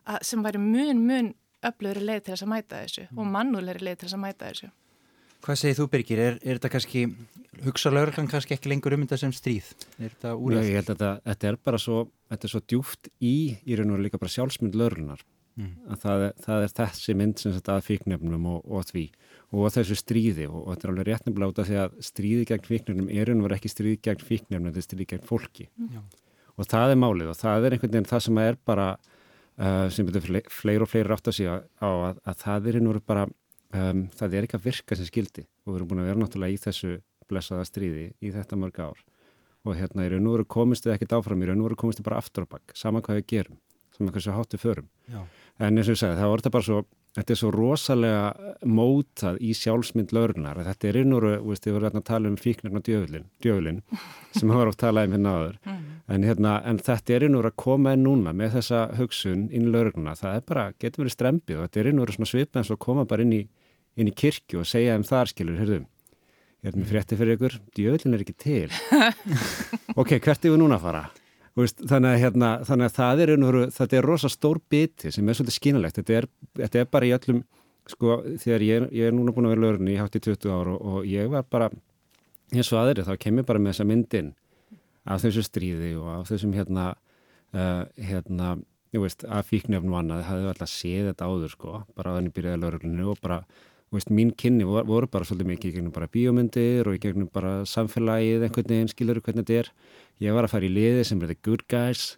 [0.05, 1.33] að, sem væri mun mun
[1.69, 3.19] öflugri leið til þess að mæta þessu mm.
[3.19, 4.71] og mannúlegri leið til þess að mæta þessu.
[5.43, 6.19] Hvað segir þú Birgir?
[6.23, 7.01] Er, er þetta kannski,
[7.65, 9.73] hugsa lauruglan kannski ekki lengur um þetta sem stríð?
[9.97, 10.69] Er þetta úrætt?
[10.69, 11.97] Ég held að þetta, þetta er bara svo,
[12.31, 13.35] þetta er svo djúft í,
[13.67, 15.25] í raun og líka bara sjálfsmynd lauruglunar
[15.59, 15.97] mm.
[16.01, 19.05] það, það er þessi mynd sem þetta að fíknefnum og, og því
[19.53, 23.09] og þessu stríði og, og þetta er alveg út af því að stríði gegn fíknefnum
[23.13, 26.01] er einhver ekki stríði gegn fíknefnum, þetta er stríði gegn fólki Já.
[26.57, 28.87] og það er málið og það er einhvern veginn það sem er bara
[29.59, 33.01] uh, sem betur fleir og fleiri átt að sé á að, að það er einhver
[33.05, 36.21] bara um, það er ekki að virka sem skildi og við erum búin að vera
[36.23, 36.93] náttúrulega í þessu
[37.29, 39.03] blessaða stríði í þetta mörg ár.
[39.63, 42.19] Og hérna í raun og veru komistu ekkert áfram í raun og veru komistu bara
[42.19, 43.59] aftur á bakk saman hvað við gerum,
[43.95, 44.89] saman hvað við hátum förum.
[45.07, 45.21] Já.
[45.59, 46.81] en eins og ég sagði, það voru þetta bara svo
[47.13, 51.89] þetta er svo rosalega mótað í sjálfsmynd laurnar þetta er einu og veist, ég voru
[51.89, 53.81] að tala um fíknirna djöflin, djöflin
[54.37, 55.79] sem við varum að tala um hérna áður mm.
[56.15, 59.73] en, hérna, en þetta er og að koma inn núna með þessa hugsun inn í
[59.73, 61.91] laurna það er bara, getur verið strempið og þetta er
[62.27, 63.43] að svipa eins og koma bara inn í,
[63.95, 65.89] inn í kirkju og segja um þar skilur, heyrðum
[66.63, 68.71] ég er með frétti fyrir ykkur, djöflin er ekki til
[70.01, 71.09] ok, hvert er við núna að fara?
[71.53, 75.27] Veist, þannig, að, hérna, þannig að það er einhverju, þetta er rosa stór biti sem
[75.29, 76.23] er svolítið skínalegt þetta
[76.57, 77.43] þetta er bara í öllum
[77.91, 80.73] sko þegar ég, ég er núna búin að vera lögurni í hátt í 20 ára
[80.73, 81.67] og, og ég var bara
[82.53, 84.31] eins og aðri þá kem ég bara með þessa myndin
[85.03, 88.55] af þessu stríði og af þessum hérna uh, hérna,
[88.95, 92.33] ég veist, af fíknefnum annað, það hefði alltaf séð þetta áður sko, bara að henni
[92.33, 93.43] byrjaði lögurni og bara
[93.93, 97.27] Veist, mín kynni voru, voru bara svolítið mikið í gegnum bara bíómyndir og í gegnum
[97.33, 99.69] bara samfélagið einhvern veginn, skilur hvernig þetta er.
[100.23, 102.15] Ég var að fara í liði sem er the good guys.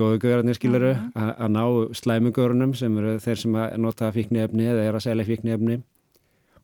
[0.00, 1.64] Góðu göðarnir skiluru að ná
[2.00, 5.80] slæmugörunum sem eru þeir sem að nota fíknefni eða er að selja fíknefni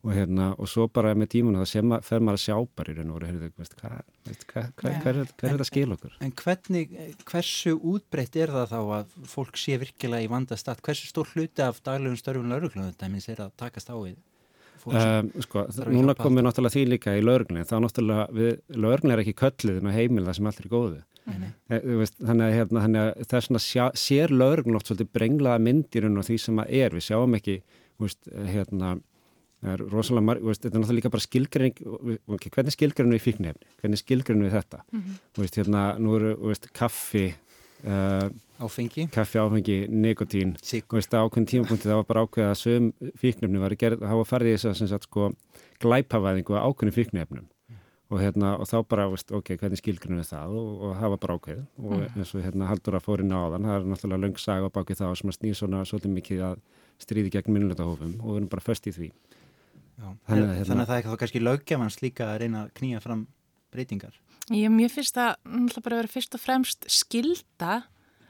[0.07, 3.11] og hérna og svo bara með tímuna það fer maður að sjá bara í raun
[3.11, 3.49] og veru
[4.47, 6.15] hvað er þetta skil okkur?
[6.23, 6.95] En hvernig,
[7.27, 11.81] hversu útbreytt er það þá að fólk sé virkilega í vandastart, hversu stór hluti af
[11.83, 14.17] daglegum störfum lauruglöðum þetta er að takast á við
[14.87, 19.35] Um, sko, núna komum við náttúrulega því líka í laurgni þá náttúrulega, laurgni er ekki
[19.41, 21.01] kölliðin og heimil það sem allir er góðu.
[21.27, 21.47] Mm.
[21.99, 26.21] veist, þannig að, hérna, að það er svona sjá, sér laurgni oft svolítið brenglaða myndirinn
[26.21, 27.57] og því sem að er, við sjáum ekki
[27.99, 28.93] veist, hérna
[29.57, 31.81] það er rosalega marg, veist, þetta er náttúrulega líka bara skilgrinning
[32.37, 34.83] okay, hvernig skilgrinnu við fíknefni hvernig skilgrinnu við þetta?
[34.93, 35.51] Mm -hmm.
[35.57, 37.25] hérna, nú eru kaffi
[37.83, 38.29] uh,
[38.61, 39.07] áfengi.
[39.13, 42.89] Kaffi, áfengi, nikotín ákveðin tímapunkti það var bara ákveð að sögum
[43.21, 45.29] fíknefni var gerð, það var ferðið þess að sko,
[45.83, 47.79] glæpavæðingu að ákveðin fíknefnum mm.
[48.09, 50.57] og, hérna, og þá bara, veist, ok, hvernig skilgrunum við það?
[50.57, 52.17] Og, og það var bara ákveð og mm.
[52.17, 55.33] eins og hérna haldur að fóri náðan, það er náttúrulega löng saga baki það sem
[55.33, 56.61] að snýð svona svolítið mikið að
[57.03, 59.11] stríði gegn minnulöntahófum og við erum bara föst í því.
[59.97, 62.73] Já, þannig, að, hérna, þannig að það er þá kannski löggefans líka að reyna að
[62.77, 63.23] knýja fram
[63.73, 64.17] breytingar.
[64.53, 67.71] Ég, finnst það náttúrulega bara að vera fyrst og fremst skilda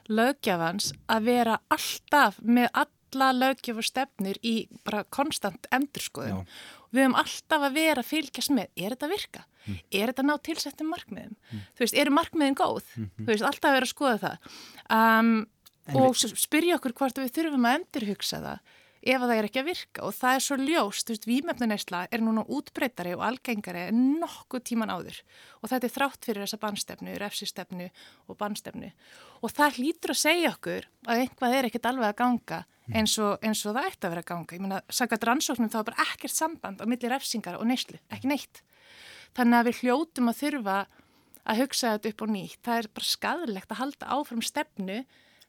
[0.10, 4.56] lögjafans að vera alltaf með alla lögjafastefnir í
[4.88, 6.46] bara konstant endurskoðum.
[6.92, 9.44] Við höfum alltaf að vera að fylgjast með, er þetta virka?
[9.66, 9.78] Mm.
[10.00, 11.36] Er þetta ná tilsettum markmiðum?
[11.52, 11.64] Mm.
[11.76, 12.84] Þú veist, eru markmiðin góð?
[12.96, 13.26] Mm -hmm.
[13.26, 14.38] Þú veist, alltaf að vera að skoða það.
[14.98, 15.48] Um,
[15.94, 16.36] og við...
[16.40, 18.60] spyrja okkur hvort við þurfum að endurhugsa það
[19.02, 22.24] ef það er ekki að virka og það er svo ljóst, þú veist, výmefnuneysla er
[22.24, 25.20] núna útbreytari og algengari en nokkuð tíman áður
[25.62, 27.90] og þetta er þrátt fyrir þessa bannstefnu, refsistefnu
[28.28, 28.94] og bannstefnu
[29.42, 32.64] og það hlýtur að segja okkur að einhvað er ekkert alveg að ganga
[32.96, 34.56] eins og, eins og það ætti að vera að ganga.
[34.56, 38.32] Ég meina, sagat rannsóknum þá er bara ekkert samband á milli refsingar og neyslu, ekki
[38.32, 38.62] neitt.
[39.38, 40.78] Þannig að við hljótum að þurfa
[41.48, 42.60] að hugsa þetta upp og nýtt.
[42.66, 45.02] Það er bara skadilegt að halda áfram stefnu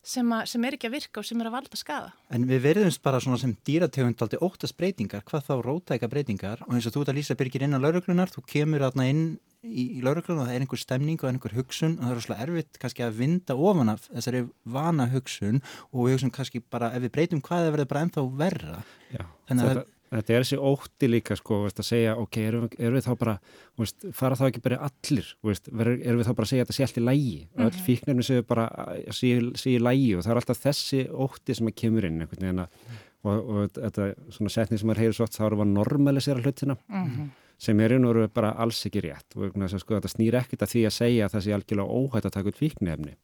[0.05, 2.13] sem, a, sem er ekki að virka og sem er að valda skada.
[2.35, 6.75] En við verðumst bara svona sem dýrategund aldrei óttast breytingar, hvað þá rótæka breytingar og
[6.77, 9.27] eins og þú ert að lýsa byrgir inn á lauruglunar, þú kemur aðna inn
[9.67, 12.47] í, í lauruglunar og það er einhver stemning og einhver hugsun og það er svolítið
[12.47, 14.43] erfitt kannski að vinda ofan af þessari
[14.79, 18.27] vana hugsun og við hugsun kannski bara ef við breytum hvað það verður bara ennþá
[18.43, 18.83] verra.
[19.13, 22.77] Já, Þannig að Þetta er þessi ótti líka sko veist, að segja ok, erum við,
[22.81, 23.35] erum við þá bara
[23.81, 26.77] veist, fara þá ekki bara allir veist, erum við þá bara að segja að þetta
[26.79, 27.67] sé allt í lægi mm -hmm.
[27.67, 28.69] öll fíknarnir séu bara
[29.13, 29.33] sé,
[29.75, 32.97] í lægi og það er alltaf þessi ótti sem kemur inn mm.
[33.25, 37.05] og, og þetta svona setning sem er heyri svo þá við að normalisera hlutina mm
[37.05, 37.29] -hmm.
[37.59, 40.99] sem er einhverju bara alls ekki rétt og sko, þetta snýr ekkert að því að
[41.01, 43.17] segja að það sé algjörlega óhætt að taka út fíknefni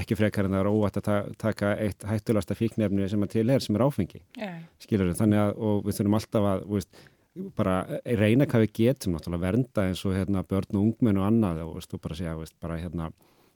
[0.00, 3.48] ekki frekar en það er óvægt að ta taka eitt hættulasta fíknefni sem að til
[3.52, 4.22] er sem er áfengi.
[4.38, 4.62] Yeah.
[4.82, 7.02] skilur við þannig að og við þurfum alltaf að veist,
[7.56, 11.62] bara reyna hvað við getum náttúrulega vernda eins og hérna börn og ungmenn og annað
[11.66, 13.12] og veist, og bara segja veist, bara hérna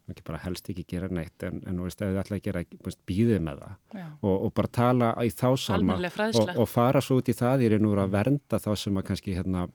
[0.07, 2.63] ekki bara helst ekki gera neitt en, en veist, ef þið ætla að gera
[3.11, 4.05] býðið með það.
[4.21, 7.73] Og, og bara tala í þá salma og, og fara svo út í það í
[7.73, 9.67] vera að vernda þá sem að kannski hérna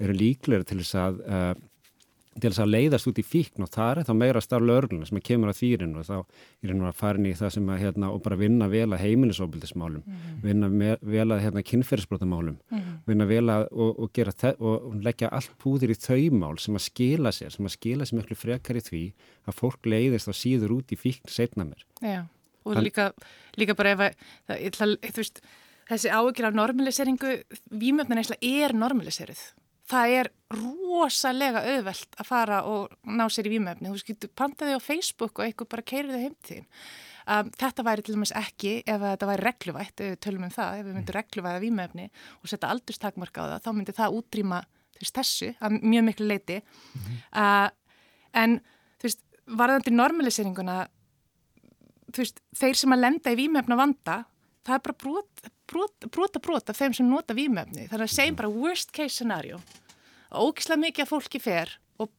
[0.00, 1.52] eru líklega til þess að uh,
[2.40, 5.20] til þess að leiðast út í fíkn og það er þá meira starf lögurluna sem
[5.24, 8.10] kemur að þýrin og þá er það að fara inn í það sem að hérna,
[8.10, 10.42] og bara vinna vel að heimilisofbildismálum mm -hmm.
[10.42, 13.00] vinna vel að hérna, kynferðisbrotamálum mm -hmm.
[13.06, 17.50] vinna vel að og, og, og leggja allt púðir í þaumál sem að skila sér,
[17.50, 19.04] sem að skila sér miklu frekar í því
[19.46, 22.26] að fólk leiðist á síður út í fíkn setna mér Já.
[22.64, 23.12] og líka,
[23.56, 24.12] líka bara ef að,
[24.72, 25.40] það, þú veist,
[25.88, 27.34] þessi áökjur af normaliseringu,
[27.70, 29.42] výmöfnin einslega er normaliseruð.
[29.94, 33.90] Það er rosalega auðvelt að fara og ná sér í výmöfni.
[33.90, 36.70] Þú skiltu pantaði á Facebook og eitthvað bara keirið það heim til þín.
[37.24, 40.80] Um, þetta væri til dæmis ekki ef þetta væri regluvætt, ef við tölum um það,
[40.80, 44.58] ef við myndum regluvæða výmöfni og setja aldurstakmarka á það, þá myndi það útrýma
[44.98, 46.58] veist, þessu að mjög miklu leiti.
[46.60, 47.22] Mm -hmm.
[47.40, 47.70] uh,
[48.42, 48.58] en
[48.98, 50.76] þú veist, varðandi normaliseringuna,
[52.12, 54.24] þú veist, þeir sem að lenda í výmöfna vanda,
[54.64, 57.88] það er bara brot, brot, brota brot af þeim sem nota výmöfni.
[57.88, 59.60] Þannig að segjum bara worst case scenario.
[60.34, 62.10] Ógislega mikið að fólki fer og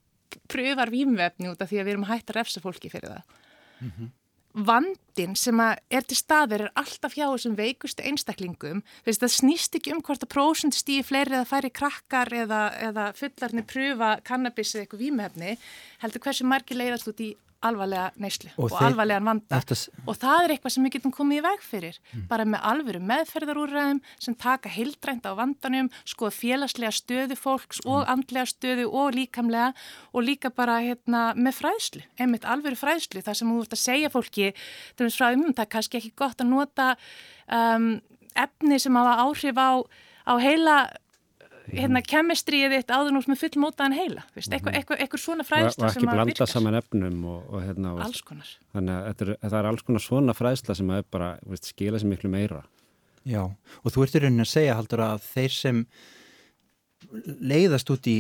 [0.52, 3.42] pröfar výmöfni út af því að við erum hægt að refsa fólki fyrir það.
[3.80, 4.14] Mm -hmm
[4.56, 8.82] vandin sem er til staðir er alltaf hjá þessum veikustu einstaklingum.
[9.04, 13.66] Það snýst ekki um hvort að prósund stýi fleiri eða færi krakkar eða, eða fullarni
[13.68, 15.58] pröfa kannabis eða eitthvað výmefni
[16.04, 17.34] heldur hversu margi leiðast út í
[17.66, 19.80] alvarlega neyslu og, og alvarlegan vanda eftir...
[20.06, 22.26] og það er eitthvað sem við getum komið í veg fyrir mm.
[22.32, 27.92] bara með alvöru meðferðarúræðum sem taka hildrænt á vandanum skoða félagslega stöðu fólks mm.
[27.92, 29.72] og andlega stöðu og líkamlega
[30.12, 34.12] og líka bara hérna, með fræðslu einmitt alvöru fræðslu þar sem þú ert að segja
[34.14, 34.52] fólki
[35.00, 36.92] það er kannski ekki gott að nota
[37.48, 37.96] um,
[38.36, 39.72] efni sem hafa áhrif á,
[40.28, 40.78] á heila
[41.72, 46.06] hérna kemistrið þitt áður nú sem er fullmótaðan heila eitthvað eitthva, eitthva svona fræðsla sem
[46.06, 46.22] að virkar.
[46.22, 48.52] og ekki blanda saman efnum og, og hérna alls konar.
[48.76, 52.12] Þannig að er, það er alls konar svona fræðsla sem að bara veist, skila sér
[52.12, 52.62] miklu meira.
[53.26, 55.82] Já, og þú ert í rauninni að segja haldur að þeir sem
[57.26, 58.16] leiðast út í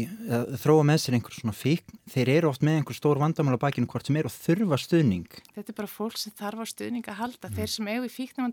[0.62, 3.90] þróa með sér einhver svona fík þeir eru oft með einhver stór vandamál á bakinu
[3.90, 5.40] hvort sem er og þurfa stuðning.
[5.56, 7.50] Þetta er bara fólk sem þarf á stuðning að halda.
[7.50, 7.58] Mm.
[7.58, 8.48] þeir sem eigu í fíknum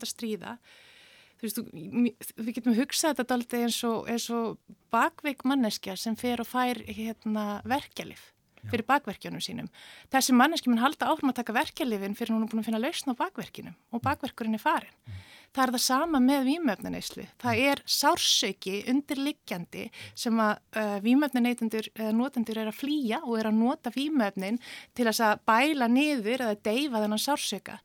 [1.43, 6.49] þú veist, við getum hugsað þetta aldrei eins og, og bakveik manneskja sem fer og
[6.49, 8.23] fær hérna, verkjalið
[8.71, 9.69] fyrir bakverkjunum sínum.
[10.13, 13.11] Þessi manneski mun halda áfram að taka verkjalifin fyrir hún er búin að finna lausn
[13.11, 14.93] á bakverkinum og bakverkurinn er farin.
[15.09, 15.23] Mm.
[15.53, 17.25] Það er það sama með výmöfnaneyslu.
[17.43, 19.83] Það er sársöki undirliggjandi
[20.17, 24.57] sem að uh, výmöfnaneytundur eða notendur er að flýja og er að nota výmöfnin
[24.97, 27.77] til að bæla niður eða deyfa þennan sársöka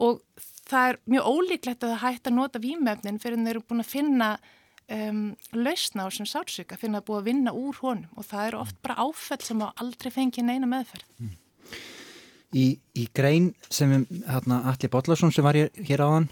[0.00, 0.22] og
[0.70, 3.84] það er mjög ólíklegt að það hægt að nota výmefnin fyrir en þeir eru búin
[3.84, 4.30] að finna
[4.90, 5.22] um,
[5.56, 8.82] lausna á sem sátsöka, finna að búið að vinna úr honum og það eru oft
[8.84, 11.06] bara áfell sem á aldrei fengi neina meðferð.
[11.20, 11.36] Mm.
[12.50, 12.66] Í,
[12.98, 16.30] í grein sem við, hérna, Alli Bodlason sem var hér, hér áðan,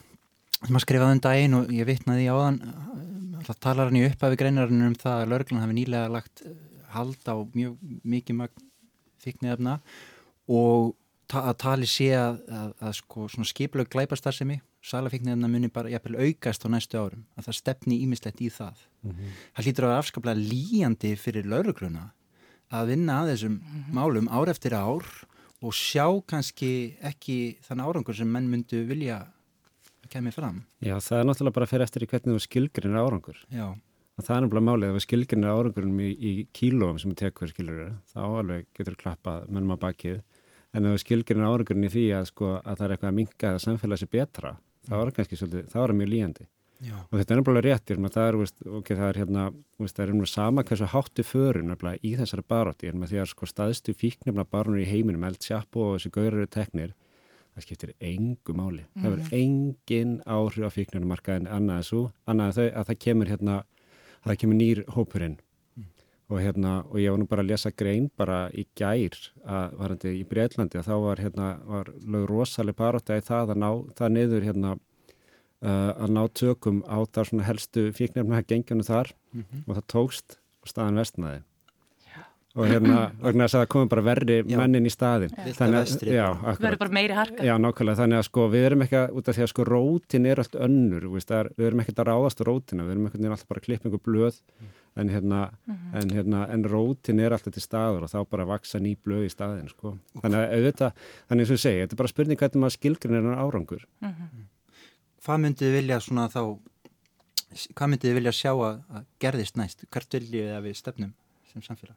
[0.64, 2.59] sem að skrifaði um daginn og ég vitnaði í áðan,
[3.46, 6.57] það talar hann í upphafi greinarinn um það að Lörglann hafi nýlega lagt eh,
[6.94, 8.64] hald á mjög mikið magn
[9.22, 9.79] fikniðefna
[10.48, 10.96] og
[11.29, 16.64] ta að tali sé að, að, að sko, skiplaug glæpastarsemi salafíknirna muni bara jæfnvel aukast
[16.64, 18.85] á næstu árum, að það stefni ímislegt í það.
[19.03, 19.33] Mm -hmm.
[19.57, 22.05] það hlýtur að vera afskaplega líjandi fyrir laurugluna
[22.71, 23.93] að vinna að þessum mm -hmm.
[23.95, 25.05] málum ár eftir ár
[25.62, 29.27] og sjá kannski ekki þann árangur sem menn myndu vilja
[30.05, 30.64] að kemja fram.
[30.81, 33.38] Já, það er náttúrulega bara að fyrir eftir í hvernig þú skilgrinir árangur.
[33.51, 33.75] Já.
[34.19, 37.93] Það er náttúrulega málið að við skilgrinir árangurum í, í kílóum sem við tekum skilur
[38.14, 40.23] þá alveg getur klappað mönnum á bakið
[40.76, 43.52] en ef við skilgjörnum árangurinn í því að, sko, að það er eitthvað að minga
[43.54, 44.54] að samfélag sé betra
[44.88, 46.48] er það kannski svolítið, það mjög líjandi.
[46.78, 46.94] Já.
[46.94, 49.44] og þetta er náttúrulega réttir það er, veist, okay, það er hérna,
[49.83, 51.74] veist, það er einhverja sama hversu háttu förun
[52.07, 55.74] í þessari barótti en með því að sko, staðstu fíknefna barónur í heiminum eld sjapp
[55.74, 56.92] og þessi gaurar eru teknir
[57.57, 58.85] það skiptir engu máli.
[58.87, 59.02] Mm.
[59.02, 63.59] það verður engin áhrif á fíknefnumarka en annað þessu, annað að það kemur hérna,
[64.22, 65.38] það kemur nýr hópurinn
[66.29, 69.17] og hérna, og ég var nú bara að lesa grein bara í gær
[69.49, 73.62] að varandi í Breitlandi að þá var hérna, var lög rosalega parótt að það að
[73.62, 79.14] ná það niður hérna uh, að ná tökum á þar svona helstu fíknefna gengjanu þar
[79.33, 79.64] mm -hmm.
[79.67, 81.41] og það tókst og staðan vestnaði
[82.59, 84.57] og hérna, og það komið bara verri já.
[84.59, 87.44] mennin í staðin verður bara meiri harka.
[87.47, 90.27] Já, nákvæmlega, þannig að sko við erum ekki að, út af því að sko rótin
[90.27, 93.62] er allt önnur, er, við erum ekki að ráðast rótina, við erum ekki alltaf bara
[93.62, 94.40] að klippa einhver blöð.
[94.99, 95.99] En hérna, mm -hmm.
[96.01, 99.31] en, hérna en rótin er alltaf til staður og þá bara vaksa ný blöð í
[99.31, 99.99] staðin sko.
[100.23, 100.92] þannig að auðvitað,
[101.29, 103.87] þannig að þú segir þetta er bara spurning hvernig maður skilgrin er árangur.
[104.01, 104.49] Mm -hmm.
[105.23, 106.59] Hvað myndið vilja svona þá
[107.75, 109.85] hvað myndið vilja sjá að, að gerðist næst?
[109.90, 111.14] Hvert viljið að við stefnum
[111.53, 111.97] sem samfélag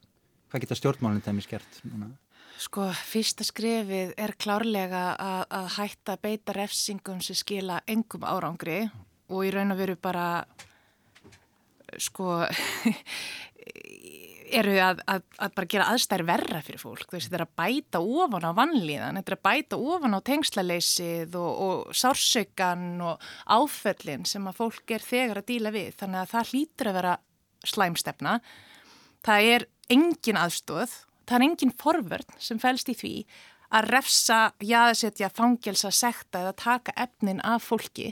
[0.52, 1.80] hvað geta stjórnmálinn þeim í skert?
[2.62, 8.84] Sko, fyrsta skrefið er klárlega að, að hætta beita refsingum sem skila engum árangri
[9.32, 10.26] og í raun og veru bara
[11.98, 12.44] sko
[14.52, 18.48] eru að, að, að bara gera aðstæðir verra fyrir fólk, þetta er að bæta ofan
[18.48, 24.52] á vannlíðan, þetta er að bæta ofan á tengslaleysið og, og sársökan og áföllin sem
[24.52, 25.94] að fólk er þegar að díla við.
[26.02, 27.16] Þannig að það hlýtur að vera
[27.72, 28.36] slæmstefna
[29.26, 30.94] það er engin aðstóð
[31.32, 33.16] það er engin forvörn sem fælst í því
[33.72, 38.12] að refsa, jáðsetja, fangelsa, sekta eða taka efnin af fólki.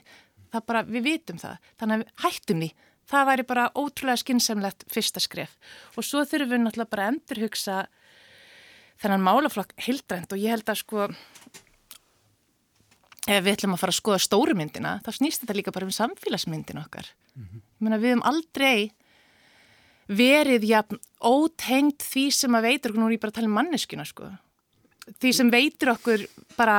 [0.54, 1.58] Það bara, við vitum það.
[1.82, 2.70] Þannig að hættum því.
[3.10, 5.58] Það væri bara ótrúlega skynnsemlegt fyrsta skref.
[5.98, 7.80] Og svo þurfum við náttúrulega bara að endurhugsa
[9.02, 11.10] þennan málaflokk heildrænt og ég held að sko
[13.30, 16.82] ef við ætlum að fara að skoða stórumyndina þá snýst þetta líka bara um samfélagsmyndin
[16.82, 17.12] okkar.
[17.36, 17.62] Mm -hmm.
[17.80, 18.92] Ég meina við hefum aldrei
[20.10, 23.58] verið jafn ótengt því sem að veitur okkur, nú er ég bara að tala um
[23.60, 24.30] manneskuna sko,
[25.22, 26.26] því sem veitur okkur
[26.58, 26.78] bara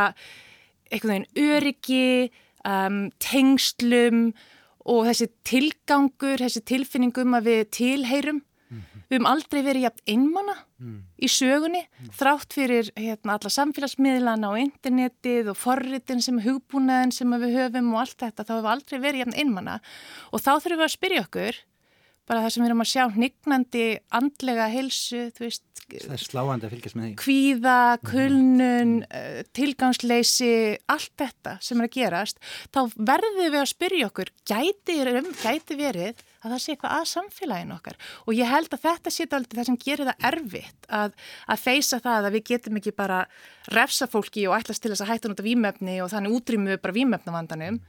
[0.91, 2.31] einhvern veginn öryggi,
[2.67, 4.31] um, tengslum
[4.91, 8.41] og þessi tilgangur, þessi tilfinningum að við tilheyrum
[9.11, 10.99] Við höfum aldrei verið jafn einmanna mm.
[11.19, 12.11] í sögunni mm.
[12.15, 18.05] þrátt fyrir hérna, alla samfélagsmiðlana og internetið og forritin sem hugbúnaðin sem við höfum og
[18.05, 19.77] allt þetta þá höfum við aldrei verið jafn einmanna
[20.31, 21.59] og þá þurfum við að spyrja okkur
[22.31, 23.87] bara það sem við erum að sjá hnignandi
[24.21, 27.13] andlega helsu, þú veist það er sláandi að fylgjast með því.
[27.19, 29.49] kvíða, kulnun, mm.
[29.57, 30.51] tilgangsleysi
[30.93, 32.41] allt þetta sem er að gerast
[32.71, 34.99] þá verðum við að spyrja okkur gæti,
[35.43, 37.99] gæti verið að það sé eitthvað að samfélaginu okkar?
[38.27, 41.17] Og ég held að þetta sé aldrei það sem gerir það erfitt að,
[41.51, 43.23] að feysa það að við getum ekki bara
[43.75, 46.97] refsa fólki og ætlast til þess að hætta nút af výmefni og þannig útrýmu bara
[46.97, 47.81] výmefnavandanum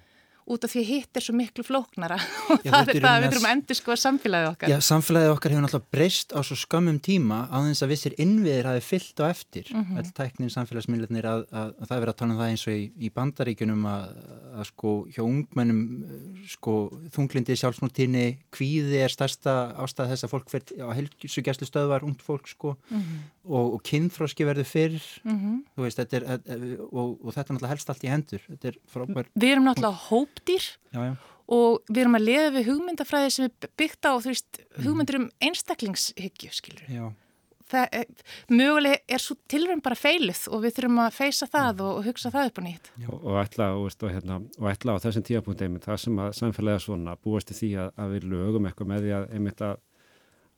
[0.45, 2.17] út af því að hitt er svo miklu flóknara
[2.51, 4.71] og Já, það er það að við þurfum að endur sko samfélagið okkar.
[4.71, 8.69] Já, samfélagið okkar hefur náttúrulega breyst á svo skömmum tíma á þess að vissir innviðir
[8.71, 9.97] hafi fyllt og eftir mm -hmm.
[10.01, 12.73] all tæknin samfélagsmiðlunir að, að, að það er verið að tala um það eins og
[12.73, 14.03] í, í bandaríkunum að,
[14.57, 15.81] að sko hjá ungmennum
[16.47, 16.75] sko
[17.13, 22.47] þunglindi sjálfsmúltíni kvíði er stærsta ástæð þess að fólk fyrir á helsugjæslu stöðvar ungt fólk
[22.47, 23.19] sko mm -hmm.
[23.45, 25.57] og, og kynþróski verður fyrir mm -hmm.
[25.75, 29.65] veist, þetta er, og, og þetta er náttúrulega helst allt í hendur er Við erum
[29.65, 29.99] náttúrulega
[30.41, 31.15] hópdýr já, já.
[31.47, 34.85] og við erum að liða við hugmyndafræði sem er byggt á veist, mhm.
[34.85, 37.11] hugmyndir um einstaklingshyggju skilur
[37.71, 38.15] það,
[38.51, 42.31] möguleg er svo tilvæm bara feilið og við þurfum að feysa það og, og hugsa
[42.33, 42.89] það upp á nýtt.
[43.07, 47.15] Og, og ætla og, hérna, og ætla á þessum tíapunkti það sem að samfélagið svona
[47.15, 49.79] búast í því að, að við lögum eitthvað með því að einmitt að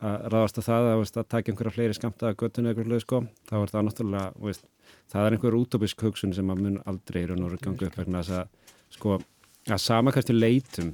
[0.03, 3.19] að ráðast að það að, að taka einhverja fleiri skamta að göttinu eitthvað sko,
[3.49, 4.65] þá er það náttúrulega veist,
[5.11, 8.73] það er einhver útópisk hugsun sem að mun aldrei eru núru gangu upp vegna að,
[8.93, 9.19] sko,
[9.69, 10.93] að sama hverstu leitum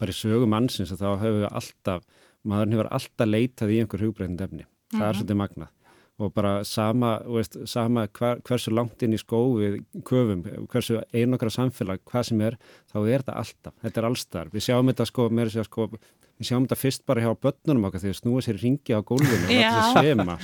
[0.00, 2.04] bara í sögu mannsins að þá hefur við alltaf,
[2.42, 5.02] maðurinn hefur alltaf leitað í einhver hugbreynd efni, það mm -hmm.
[5.02, 5.18] er mhm.
[5.20, 5.72] svolítið magnað
[6.16, 11.50] og bara sama, veist, sama hver, hversu langt inn í skó við köfum, hversu einokra
[11.52, 12.56] samfélag hvað sem er,
[12.88, 15.28] þá er þetta alltaf þetta er allstar, við sjáum þetta sko,
[15.68, 19.44] sko við sjáum þetta fyrst bara hjá börnunum okkar þegar snúið sér ringi á gólfinu
[19.44, 20.38] og það er svema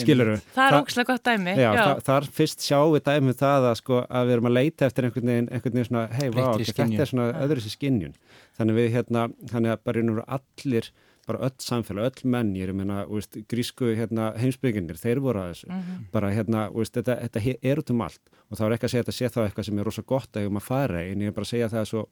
[0.00, 0.38] skiluru.
[0.56, 1.54] Það er ókslega gott dæmi.
[1.56, 1.82] Já, já.
[1.82, 4.88] Það, þar fyrst sjáum við dæmi um það að, sko, að við erum að leita
[4.88, 8.18] eftir einhvern veginn, einhvern veginn svona, hei, vá, þetta er svona öðru sér skinnjun.
[8.58, 10.92] Þannig við hérna, þannig að bara einhverju allir,
[11.28, 15.44] bara öll samfélag, öll menn, ég er að menna, veist, grísku hérna, heimsbygginir, þeir voru
[15.44, 15.68] að þessu.
[15.70, 16.06] Mm -hmm.
[16.14, 19.02] Bara hérna, veist, þetta, þetta er út um allt og þá er ekki að segja
[19.02, 21.22] að þetta sé þá eitthvað sem er rosa gott að ég um að fara en
[21.24, 22.02] ég er bara að segja að það er svo,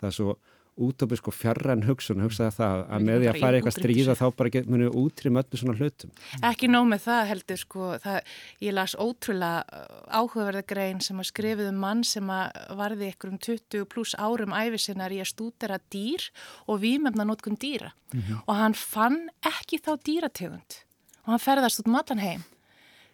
[0.00, 0.36] það er svo
[0.80, 4.62] útópisk og fjarran hugsun hugsaði það að með því að fara eitthvað stríða þá bara
[4.72, 6.12] munið útrým öllu svona hlutum.
[6.48, 8.30] Ekki nóg með það heldur sko það,
[8.64, 13.42] ég las ótrúlega uh, áhugaverðagrein sem að skrifið um mann sem að varði ykkur um
[13.48, 16.24] 20 pluss árum æfisinnar í að stúdera dýr
[16.66, 17.92] og výmefna nótkunn dýra.
[18.12, 18.40] Mm -hmm.
[18.46, 20.84] og hann fann ekki þá dýrategund
[21.24, 22.42] og hann ferðast út matan um heim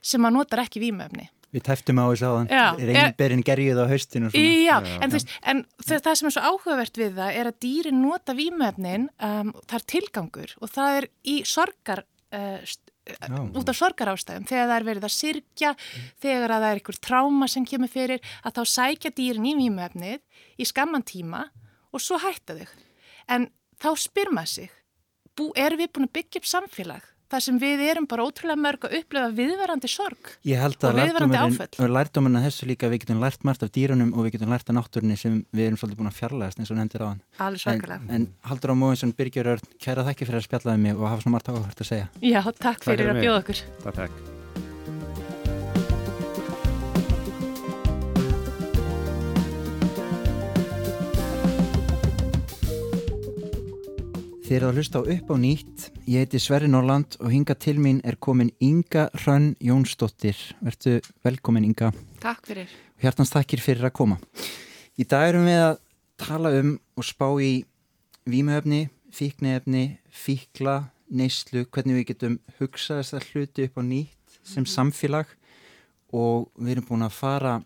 [0.03, 4.29] sem að notar ekki výmefni Við teftum á þessu áðan, reynberinn gerjuð á haustinu.
[4.37, 8.03] Já, já, en, veist, en það, sem er svo áhugavert við það er að dýrin
[8.03, 12.05] nota výmöfnin, um, það er tilgangur og það er í sorgar,
[12.37, 12.61] uh,
[13.09, 16.11] já, út af sorgar ástæðum, þegar það er verið að sirkja, mm.
[16.27, 20.69] þegar það er einhver tráma sem kemur fyrir, að þá sækja dýrin í výmöfnið í
[20.69, 21.47] skamman tíma
[21.89, 22.75] og svo hætta þau.
[23.33, 23.49] En
[23.81, 24.75] þá spyr maður sig,
[25.33, 27.15] bú, erum við búin að byggja upp samfélag?
[27.33, 31.69] Þar sem við erum bara ótrúlega mörg að upplefa viðverandi sorg og viðverandi áföll.
[31.69, 34.55] Ég held að lærdomina þessu líka við getum lært margt af dýrunum og við getum
[34.55, 37.23] lært af náttúrunni sem við erum svolítið búin að fjarlægast eins og hendur á hann.
[37.49, 38.01] Alveg svakalega.
[38.09, 41.27] En, en Haldur á Móinsson, Birgjur Örn, kæra þakki fyrir að spjallaði mig og hafa
[41.27, 42.11] svona margt áhört að segja.
[42.25, 43.65] Já, takk fyrir takk að bjóða okkur.
[43.85, 44.37] Takk, takk.
[54.49, 55.83] Þið eru að hlusta á upp á nýtt.
[56.09, 60.39] Ég heiti Sverri Norland og hinga til mín er komin Inga Hrönn Jónsdóttir.
[60.65, 61.91] Vertu velkomin Inga.
[62.23, 62.73] Takk fyrir.
[62.97, 64.17] Hjartans takkir fyrir að koma.
[64.97, 65.77] Í dag erum við að
[66.25, 67.53] tala um og spá í
[68.25, 70.79] výmöfni, fíknefni, fíkla,
[71.13, 74.73] neyslu, hvernig við getum hugsað þessar hluti upp á nýtt sem mhm.
[74.79, 75.39] samfélag
[76.17, 77.59] og við erum búin að fara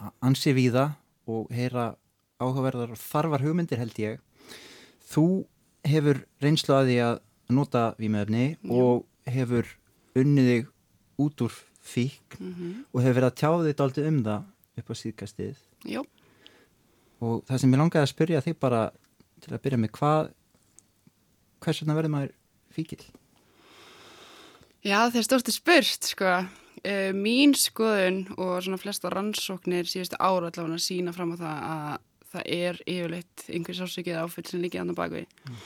[0.00, 0.98] að ansi við það
[1.36, 1.90] og heyra
[2.40, 4.22] áhugaverðar og þarfar hugmyndir held ég.
[5.04, 5.44] Þú
[5.86, 7.20] hefur reynslu að því að
[7.52, 9.68] nota výmöfni og hefur
[10.18, 10.68] unniðig
[11.20, 12.74] út úr fík mm -hmm.
[12.92, 14.42] og hefur verið að tjá þitt aldrei um það
[14.78, 16.02] upp á síðkastið Jó.
[17.20, 18.90] og það sem ég langaði að spyrja þig bara
[19.40, 20.32] til að byrja með hvað
[21.62, 22.32] hvers vegna verður maður
[22.70, 23.02] fíkil?
[24.82, 26.30] Já, það er stórti spurt, sko.
[26.82, 31.92] Uh, mín skoðun og svona flesta rannsóknir síðustu ára allavega sína fram á það að
[32.32, 35.26] það er yfirleitt einhver sásökið áfyll sem líkið andan bakvið.
[35.48, 35.60] Mm.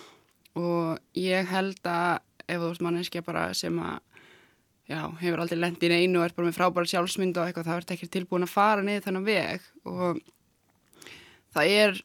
[0.62, 3.98] Og ég held að ef þú ert manneskja bara sem að
[4.86, 7.80] já, hefur aldrei lendið í einu og er bara með frábæra sjálfsmynd og eitthvað, það
[7.80, 10.20] ert ekki tilbúin að fara niður þennan veg og
[11.56, 11.98] það er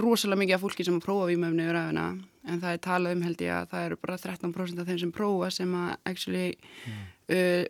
[0.00, 2.06] rosalega mikið af fólki sem að prófa výmöfni yfir aðeina
[2.44, 5.12] en það er talað um held ég að það eru bara 13% af þeim sem
[5.14, 7.04] prófa sem að actually mm.
[7.36, 7.62] uh,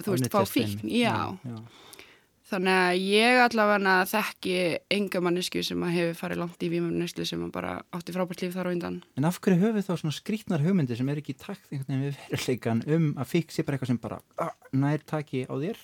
[0.00, 0.90] þú veist, fá fíkn.
[0.90, 1.60] Já, já
[2.50, 4.56] þannig að ég allavega þekki
[4.96, 8.54] enga mannesku sem að hefur farið langt í výmöfnuslu sem að bara átti frábært líf
[8.56, 9.00] þar á undan.
[9.18, 12.06] En af hverju höfum við þá svona skrítnar hugmyndir sem er ekki takt einhvern veginn
[12.06, 15.82] við veruleikan um að fík sé bara eitthvað sem bara ah, nær taki á þér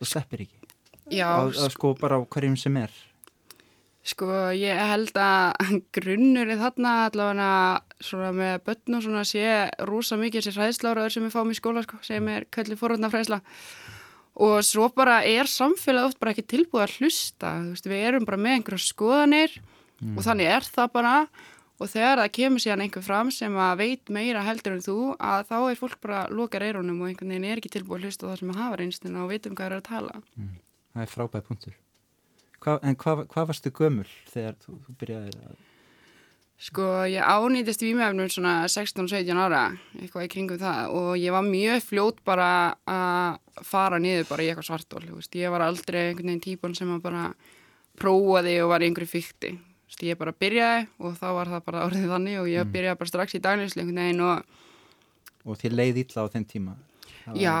[0.00, 0.60] og sleppir ekki?
[1.10, 2.92] Já, að, að sko bara á hverjum sem er?
[4.10, 4.26] Sko
[4.56, 7.48] ég held að grunnur í þarna allavega
[8.00, 9.46] svona með börn og svona sé
[9.88, 13.42] rosa mikið sér hræðsláraður sem við fáum í skóla sko, sem er kallið forröndna fræðsla
[14.34, 18.40] og svo bara er samfélag oft bara ekki tilbúið að hlusta veist, við erum bara
[18.40, 20.14] með einhverja skoðanir mm.
[20.16, 21.14] og þannig er það bara
[21.80, 25.46] og þegar það kemur síðan einhver fram sem að veit meira heldur en þú að
[25.48, 28.30] þá er fólk bara lokar eironum og einhvern veginn er ekki tilbúið að hlusta á
[28.30, 30.52] það sem hafa reynstuna og veitum hvað er að tala mm.
[30.90, 31.78] Það er frábæð punktur
[32.60, 35.58] Hva, En hvað hva varstu gömul þegar þú, þú byrjaði að
[36.60, 39.62] Sko ég ánýtist výmefnum svona 16-17 ára,
[39.96, 42.48] eitthvað í kringum það og ég var mjög fljót bara
[42.84, 45.00] að fara niður bara í eitthvað svartól,
[45.40, 47.22] ég var aldrei einhvern veginn típun sem að bara
[47.96, 49.54] prófaði og var í einhverju fykti.
[50.04, 52.74] Ég bara byrjaði og þá var það bara orðið þannig og ég mm.
[52.76, 54.60] byrjaði bara strax í daglinslu einhvern veginn og...
[55.48, 56.76] Og þér leiði illa á þenn tíma?
[57.24, 57.40] Var...
[57.40, 57.56] Já,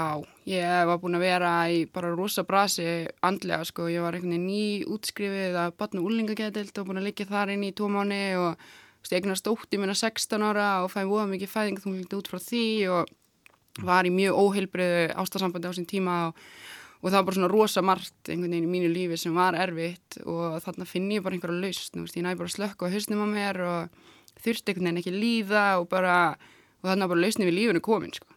[0.48, 2.86] ég var búin að vera í bara rosa brasi
[3.24, 7.28] andlega sko, ég var einhvern veginn ný útskrifið að batna úlingagetild og búin að liggja
[7.32, 7.74] þar inn í
[8.44, 8.70] og
[9.08, 12.66] eignast ótti minna 16 ára og fæði voða mikið fæðing þú líkt út frá því
[12.94, 13.14] og
[13.86, 16.38] var í mjög óheilbriðu ástasambandi á sín tíma og,
[17.00, 20.20] og það var bara svona rosa margt einhvern veginn í mínu lífi sem var erfitt
[20.26, 23.62] og þarna finn ég bara einhverja laust ég næ bara slökk á hausnum á mér
[23.64, 24.02] og
[24.42, 26.36] þurfti einhvern veginn ekki líða og bara
[26.80, 28.28] og þannig að bara lausni við lífunu komin sko.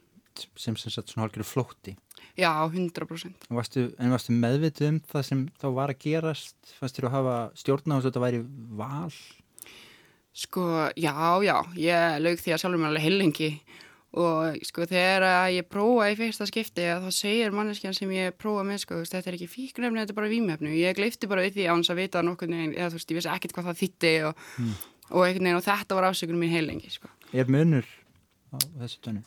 [0.57, 1.95] sem sem sagt svona hálfgerður flótti.
[2.33, 6.55] Já, 100% varstu, En varstu meðvitið um það sem þá var að gerast?
[6.79, 8.39] Fannst þér að hafa stjórna og þetta væri
[8.79, 9.13] val
[10.43, 11.13] Sko, já,
[11.45, 13.49] já, ég lög því að sjálfur mér alveg heilengi
[14.13, 18.83] og sko þegar ég prófa í fyrsta skipti þá segir manneskjan sem ég prófa með
[18.83, 21.73] sko, þetta er ekki fíknefni, þetta er bara výmefnu ég gleifti bara við því á
[21.73, 24.75] hans að vita nokkur eða þú veist, ég vissi ekkert hvað það þýtti og, mm.
[25.09, 27.09] og veginn og þetta var ásökunum mín heilengi sko.
[27.33, 27.87] Er munur
[28.53, 29.25] á þessu tönnu?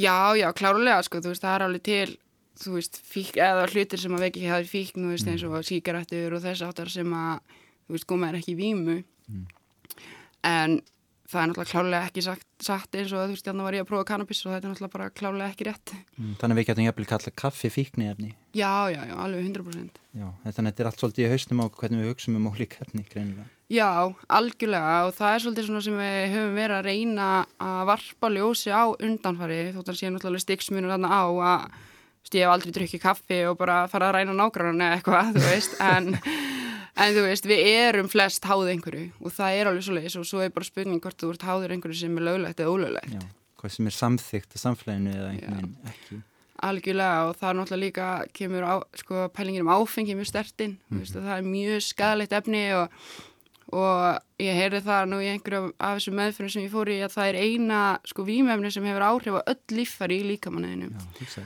[0.00, 2.18] Já, já, klárulega sko, þú veist, það er alveg til
[2.60, 6.34] þú veist, fík, eða hlutir sem að það er fíkn, þú veist, eins og síkaretur
[6.34, 9.48] og þess áttar sem að, þú veist, góma er ekki vímu mm
[10.46, 10.80] en
[11.30, 13.90] það er náttúrulega klálega ekki sagt, sagt eins og þú veist, þannig var ég að
[13.90, 15.92] prófa kannabis og þetta er náttúrulega bara klálega ekki rétt.
[16.18, 20.00] Mm, Þannig að við getum jafnvel kalla kaffi fíkni efni Já, já, já, alveg 100%
[20.10, 22.74] Já, þannig að þetta er allt svolítið í haustum á hvernig við hugsaum um ólík
[22.82, 23.46] efni greinilega.
[23.70, 23.90] Já,
[24.26, 27.28] algjörlega og það er svolítið svona sem við höfum verið að reyna
[27.62, 32.50] að varpa ljósi á undanfari þótt að sé náttúrulega stiksmunur þarna á að ég hef
[32.56, 36.10] aldrei drukkið kaffi og bara fara að ræna nágrann eða eitthvað, þú veist, en
[37.00, 40.26] En þú veist, við erum flest háð einhverju og það er alveg svo leiðis og
[40.28, 43.14] svo er bara spurning hvort þú ert háður einhverju sem er löglegt eða ólöglegt.
[43.16, 43.22] Já,
[43.60, 46.20] hvað sem er samþygt að samflæðinu eða einhvern veginn ekki.
[46.68, 51.00] Algjörlega og það er náttúrulega líka, kemur á, sko, pælingin um áfengi mjög stertinn, mm
[51.00, 51.24] -hmm.
[51.24, 52.92] það er mjög skadalegt efni og,
[53.72, 57.14] og ég heyrði það nú í einhverju af þessu meðfyrir sem ég fór í að
[57.16, 60.92] það er eina, sko, výmefni sem hefur áhrif á öll líffari í líkamanniðinu.
[60.92, 61.40] Já,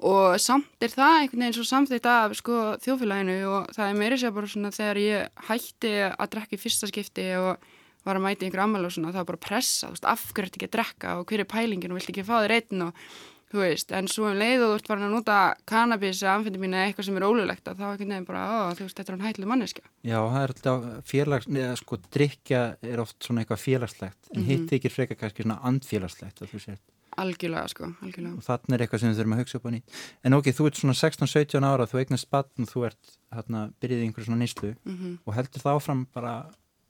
[0.00, 4.20] og samt er það einhvern veginn svo samþýtt af sko, þjófélaginu og það er meira
[4.20, 7.68] sér bara svona þegar ég hætti að drekka í fyrsta skipti og
[8.06, 10.48] var að mæti einhver ammælu og svona það var bara pressa, þú veist, af hverju
[10.48, 13.02] ert ekki að drekka og hver er pælingin og vilt ekki fá þér einn og
[13.50, 15.38] þú veist, en svo um leið og þú ert farin að nota
[15.68, 18.44] kannabis eða amfindi mín eða eitthvað sem er ólulegt að þá er einhvern veginn bara,
[18.46, 21.98] ó, þú veist, þetta er hann hættileg manneska Já, það er alltaf félags, neða sko,
[22.14, 24.48] drikja er oft svona eitthvað félagslegt en mm -hmm.
[24.48, 26.78] hitt ekki frekar kannski svona andfélagslegt að þú sér
[27.20, 28.36] Algjörlega sko, algjörlega.
[28.38, 29.98] Og þannig er eitthvað sem við þurfum að hugsa upp á nýtt.
[30.24, 34.00] En ok, þú ert svona 16-17 ára, þú eignast batn og þú ert hérna, byrjið
[34.00, 35.18] í einhverju svona nýslu mm -hmm.
[35.26, 36.34] og heldur það áfram bara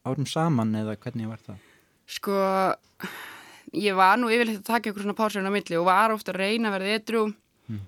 [0.07, 1.57] árum saman eða hvernig var það?
[2.11, 2.37] Sko,
[3.77, 6.41] ég var nú yfirleitt að taka einhverju svona pásarinn á milli og var ofta að
[6.41, 7.23] reyna að verða ytrú,
[7.69, 7.81] mm.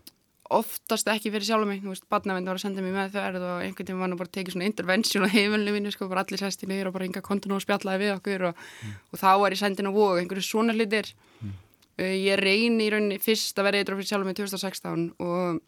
[0.50, 3.64] oftast ekki fyrir sjálf mig, þú veist, batnavenn var að senda mér með þau og
[3.64, 6.38] einhvern tíma var nú bara að tekið svona intervention á heimilinu mínu, sko, bara allir
[6.38, 8.96] sesti niður og bara enga kontinu og spjallaði við okkur og, mm.
[9.10, 11.14] og þá var ég sendin á vóg, einhverju svona hlutir
[12.00, 15.62] ég reyni í rauninni fyrst að vera eitthvað fyrir sjálf með 2016 og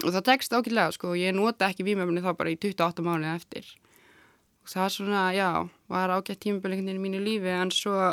[0.00, 3.66] og það tekst ákveðlega sko, ég nota ekki vímöfni þá bara í 28 mánuði eftir
[4.62, 5.48] og það er svona, já,
[5.90, 8.12] var ágætt tímabölinginni í mínu lífi en svo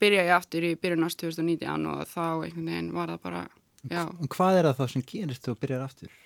[0.00, 3.42] byrja ég aftur í byrjunast 2019 og þá einhvern veginn var það bara,
[3.90, 4.02] já.
[4.08, 6.16] Og hvað er það þá sem gerist þú að byrjar aftur?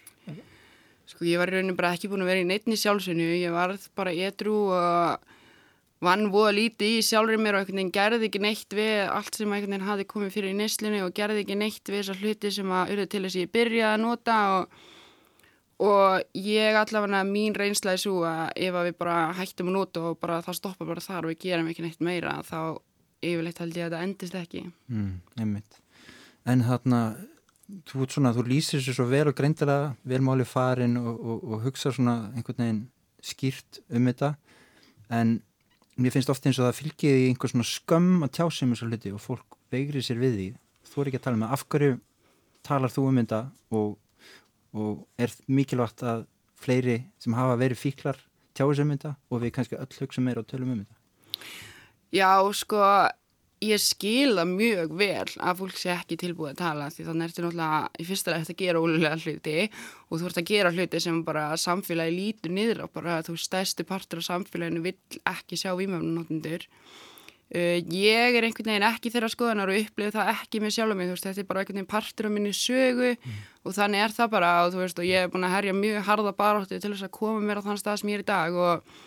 [1.11, 3.75] Sko ég var í rauninu bara ekki búin að vera í neittni sjálfsögnu, ég var
[3.99, 5.33] bara edru og
[6.05, 9.51] vann voða lítið í sjálfur mér og einhvern veginn gerði ekki neitt við allt sem
[9.53, 12.73] einhvern veginn hafi komið fyrir í neslinu og gerði ekki neitt við þessar hluti sem
[12.73, 14.79] að urðu til þess að ég byrjaði að nota og,
[15.91, 20.23] og ég allavega mín reynslaði svo að ef að við bara hættum að nota og
[20.23, 22.61] bara það stoppa bara þar og við gerum ekki neitt meira þá
[23.21, 24.65] yfirleitt held ég að þetta endist ekki.
[24.89, 25.61] Mm,
[26.49, 27.01] en þarna
[27.91, 31.93] þú, svona, þú lýsir sér svo vel og greindilega velmáli farin og, og, og hugsa
[31.95, 32.83] svona einhvern veginn
[33.21, 34.35] skýrt um þetta
[35.13, 35.37] en
[36.01, 38.75] mér finnst ofta eins og það fylgir í einhver svona skömm að tjá sig um
[38.75, 40.49] þessu hluti og fólk veigri sér við því.
[40.91, 41.99] Þú er ekki að tala með af hverju
[42.67, 43.41] talar þú um þetta
[43.79, 43.95] og,
[44.77, 46.27] og er mikilvægt að
[46.61, 48.21] fleiri sem hafa verið fíklar
[48.57, 50.97] tjáu sig um þetta og við kannski öll hugsa meira og tölum um þetta?
[52.11, 52.81] Já, sko
[53.61, 58.01] ég skila mjög vel að fólk sé ekki tilbúið að tala því þannig ertu náttúrulega
[58.01, 59.57] í fyrsta rætt að gera ólulega hluti
[60.09, 63.85] og þú ert að gera hluti sem bara samfélagi lítur niður og bara þú stæstu
[63.89, 69.75] partur á samfélaginu vill ekki sjá výmöfnunóttundur uh, ég er einhvern veginn ekki þeirra skoðanar
[69.75, 72.31] og upplifið það ekki með sjálf mig, þú veist, þetta er bara einhvern veginn partur
[72.33, 73.39] á minni sögu mm.
[73.69, 76.03] og þannig er það bara og þú veist, og ég er búin að herja mjög
[76.09, 78.57] harða baráttu til þess að koma mér á þann stað sem ég er í dag
[78.57, 78.99] og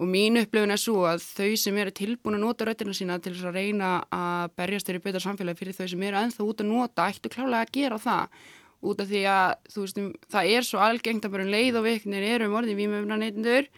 [0.00, 3.34] Og mín upplifin er svo að þau sem eru tilbúin að nota röttina sína til
[3.34, 6.70] þess að reyna að berjast þeirri betra samfélagi fyrir þau sem eru enþá út að
[6.70, 8.38] nota ættu klálega að gera það.
[8.82, 10.00] Út af því að veist,
[10.32, 13.68] það er svo algengt að bara um leið og viknir eru um orðin výmöfna neytundur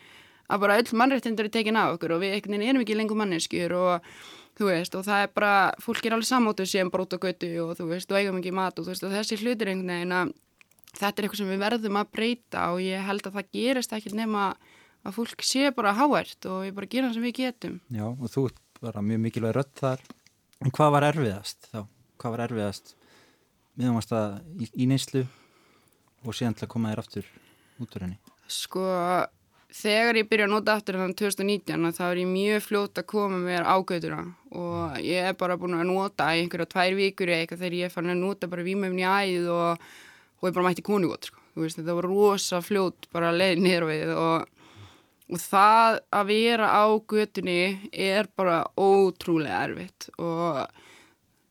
[0.49, 4.09] að bara öll mannrættindur er tekin af okkur og við erum ekki lengur manneskjur og
[4.59, 7.89] þú veist og það er bara, fólk er alveg samótið sem á götu og þú
[7.91, 10.33] veist og eigum ekki mat og, veist, og þessi hlutir einhvern veginn að
[10.95, 14.15] þetta er eitthvað sem við verðum að breyta og ég held að það gerist ekki
[14.15, 14.73] nema að
[15.13, 17.81] fólk sé bara háært og við bara gera það sem við getum.
[17.93, 20.05] Já, og þú ert bara mjög mikilvæg rött þar.
[20.65, 21.81] En hvað var erfiðast þá?
[22.23, 22.95] Hvað var erfiðast
[23.77, 25.25] miðanvast að í, í neyslu
[26.25, 27.29] og síðan til að koma þér aftur
[27.83, 28.19] út úr henni?
[28.49, 28.87] Sko,
[29.75, 33.41] þegar ég byrja að nota aftur þannig 2019 þá er ég mjög fljótt að koma
[33.43, 34.25] mér ágöðuna
[34.55, 37.89] og ég er bara búin að nota í einhverja tvær vikur eða eitthvað þegar ég
[37.91, 39.89] er farin að nota bara výmöfni æð og,
[40.41, 41.41] og ég bara mætti konugótt, sko.
[41.55, 44.64] Þú veist, þetta var rosa fljótt bara að leiði niður við og
[45.33, 47.61] og það að vera á götunni
[47.91, 50.11] er bara ótrúlega erfitt.
[50.20, 50.61] Og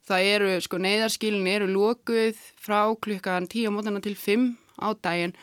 [0.07, 4.47] það eru, sko, neyðarskilin eru lókuð frá klukkan 10 á mótana til 5
[4.77, 5.35] á daginn.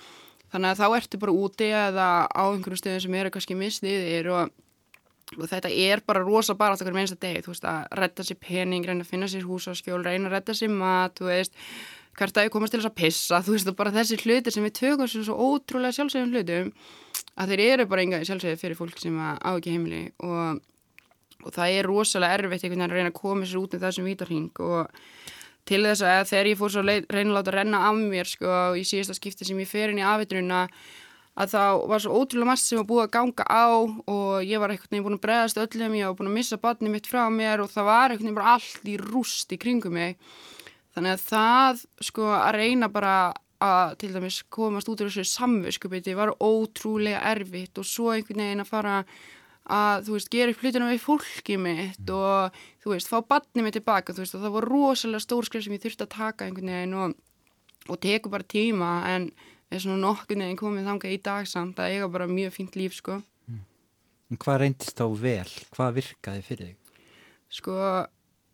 [0.51, 4.51] Þannig að þá ertu bara úti eða á einhverjum stöðum sem eru kannski misniðir og,
[5.39, 8.41] og þetta er bara rosa bara alltaf hverjum einsta degi, þú veist, að redda sér
[8.43, 11.55] pening, reyna að finna sér húsaskjól, reyna að redda sér mat, þú veist.
[12.19, 14.75] Hvert ég komast til þess að pissa, þú veist, og bara þessi hlutir sem við
[14.81, 16.75] tökum svo ótrúlega sjálfsögum hlutum
[17.41, 20.61] að þeir eru bara enga sjálfsögði fyrir fólk sem á ekki heimili og,
[21.45, 24.09] og það er rosalega erfitt einhvern veginn að reyna að koma sér út í þessum
[24.11, 24.97] vítarhing og
[25.69, 28.59] til þess að þegar ég fór svo leið, reyna að láta renna af mér sko
[28.77, 30.65] í síðasta skipti sem ég fer inn í afvitruna
[31.41, 34.73] að þá var svo ótrúlega maður sem var búið að ganga á og ég var
[34.75, 37.63] einhvern veginn búin að bregðast öllum, ég var búin að missa batni mitt frá mér
[37.65, 40.19] og það var einhvern veginn bara allt í rúst í kringum mig.
[40.97, 43.15] Þannig að það sko að reyna bara
[43.61, 48.65] að til dæmis komast út úr þessu samviskupiti var ótrúlega erfitt og svo einhvern veginn
[48.65, 48.97] að fara
[49.71, 52.13] að þú veist gera upp hlutina við fólki mitt mm.
[52.17, 55.67] og þú veist fá batni mitt tilbaka þú veist og það var rosalega stór skrif
[55.67, 57.17] sem ég þurfti að taka einhvern veginn og,
[57.89, 59.29] og teku bara tíma en
[59.71, 62.97] er svona nokkur neginn komið þanga í dag samt að eiga bara mjög fínt líf
[62.97, 63.21] sko.
[63.47, 63.61] Mm.
[64.41, 65.53] Hvað reyndist þá vel?
[65.77, 67.05] Hvað virkaði fyrir þig?
[67.61, 67.77] Sko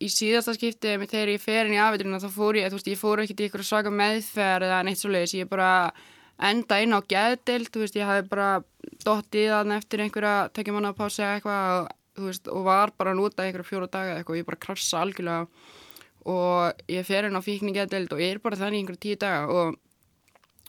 [0.03, 2.91] í síðasta skiptið með þegar ég fer inn í afvitruna þá fór ég, þú veist,
[2.93, 5.71] ég fór ekkert í eitthvað svaka meðferð eða neitt svo leiðis, ég bara
[6.51, 8.51] enda inn á gæðdild, þú veist, ég hafi bara
[9.05, 13.15] dótt í þann eftir einhverja tekjum manna að pása eitthvað og, veist, og var bara
[13.15, 14.37] að nota einhverja fjóru daga eitthvað.
[14.37, 15.49] Og ég bara krasa algjörlega.
[16.27, 19.51] Og ég fer inn á fíkni gæðdild og ég er bara þannig einhverja tíu daga
[19.53, 19.83] og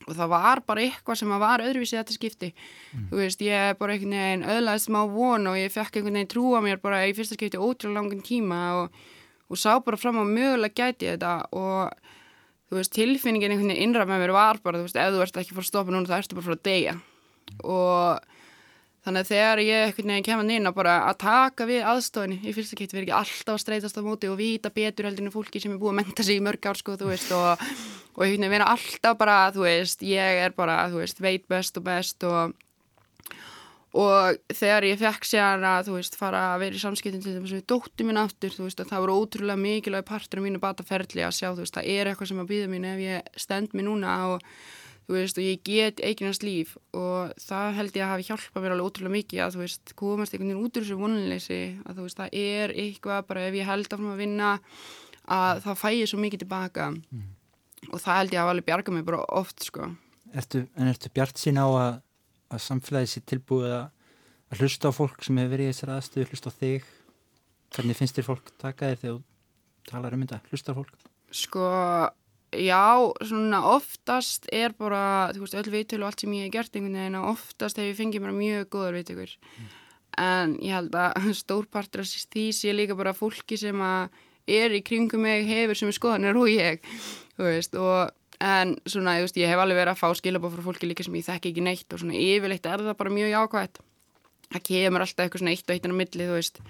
[0.05, 2.49] og það var bara eitthvað sem var öðruvísið þetta skipti.
[2.93, 3.05] Mm.
[3.09, 6.29] þú veist, ég er bara einhvern veginn öðlaðið smá von og ég fekk einhvern veginn
[6.31, 8.99] trúa mér bara í fyrsta skipti ótrúlega langan tíma og
[9.47, 11.93] og sá bara fram á mögulega gæti þetta og
[12.67, 15.37] þú veist, tilfinningin einhvern veginn innræð með mér var bara, þú veist, ef þú ert
[15.41, 16.95] ekki fór að stoppa núna þá ertu bara fór að deyja.
[17.63, 18.33] Og
[19.07, 22.75] þannig að þegar ég einhvern veginn kemur að bara að taka við aðstofinni í fyrsta
[22.75, 25.71] geti verið ekki alltaf að streytast á móti og vita betur heldur en fólki sem
[25.71, 27.63] er búið að menta sig í mörg ár sko, þú veist, og,
[28.17, 31.79] og einhvern veginn vera alltaf bara, þú veist, ég er bara, þú veist, veit best
[31.79, 32.57] og best og
[33.95, 37.55] og þegar ég fekk sér að þú veist fara að vera í samskiptin til þess
[37.55, 41.23] að dóttu mín aftur þú veist að það voru ótrúlega mikilvæg partur af mínu bataferðli
[41.23, 43.87] að sjá þú veist það er eitthvað sem að býða mín ef ég stend mér
[43.87, 44.43] núna og
[45.07, 46.75] þú veist, og ég get eiginast líf.
[46.97, 50.35] Og það held ég að hafi hjálpað mér alveg ótrúlega mikið að, þú veist, komast
[50.35, 53.69] einhvern veginn út úr þessu vonleysi, að þú veist, það er eitthvað bara ef ég
[53.69, 54.49] held áfram að vinna
[55.37, 56.89] að þá fæ ég svo mikið tilbaka.
[56.91, 57.25] Mm.
[57.93, 58.41] og það held ég
[61.77, 62.01] að
[62.47, 63.89] en að, samfélagi sér tilbúið að,
[64.57, 66.93] hlusta á fólk sem hefur verið í þessari aðstöðu, hlusta á þig?
[67.75, 71.09] Hvernig finnst þér fólk taka þér þegar þú talar um þetta, hlusta á fólk?
[71.35, 71.67] Sko,
[72.55, 76.77] Já, svona oftast er bara, þú veist, öll viðtölu og allt sem ég hef gert
[76.77, 79.65] einhvern veginn og oftast hef ég fengið mér mjög góðar viðtökur mm.
[80.23, 84.15] en ég held að stórpartur af því sé líka bara fólki sem að
[84.47, 86.87] er í kringum mig hefur sem er skoðanir og ég,
[87.35, 90.65] þú veist, og en svona, þú veist, ég hef alveg verið að fá skilabóð frá
[90.67, 93.81] fólki líka sem ég þekki ekki neitt og svona yfirleitt er það bara mjög jákvægt
[94.51, 96.61] það kemur alltaf eitthvað svona eitt og eitt en á milli, þú veist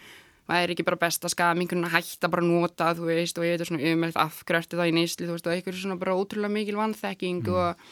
[0.47, 3.39] það er ekki bara best að skaða mingur að hætta bara að nota þú veist
[3.39, 6.15] og ég veit svona umhelt afgröfti það í neysli þú veist og eitthvað svona bara
[6.15, 7.57] ótrúlega mikil vannþekking mm.
[7.59, 7.89] og,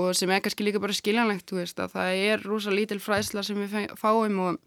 [0.00, 3.44] og sem er kannski líka bara skiljanlegt þú veist að það er rosa lítil fræsla
[3.44, 4.62] sem við fáum og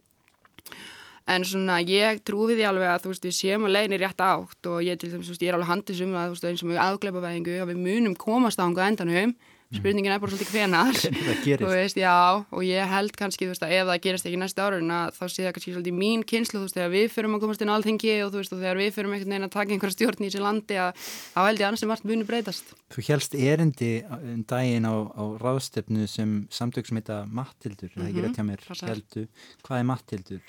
[1.28, 4.24] en svona ég trúi því alveg að þú veist við séum að leiðin er rétt
[4.24, 6.64] átt og ég til þess að ég er alveg handið sum að þú veist eins
[6.64, 9.36] og mjög aðgleipa veðingu að við munum komast á hanga endanum
[9.76, 10.98] spurningin er bara svolítið hvenar
[11.74, 15.44] veist, já, og ég held kannski veist, ef það gerist ekki næsta árun þá sé
[15.44, 18.38] það kannski svolítið mín kynslu veist, þegar við fyrum að komast inn á alltingi og,
[18.40, 21.40] og þegar við fyrum einhvern veginn að taka einhverja stjórn í þessi landi að, þá
[21.42, 26.08] held ég annars sem vart muni breytast Þú helst erindi um daginn á, á ráðstefnu
[26.08, 28.00] sem samtök sem heita Mattildur, mm -hmm.
[28.00, 29.28] það er ekki rétt hjá mér heldu.
[29.68, 30.42] hvað er Mattildur?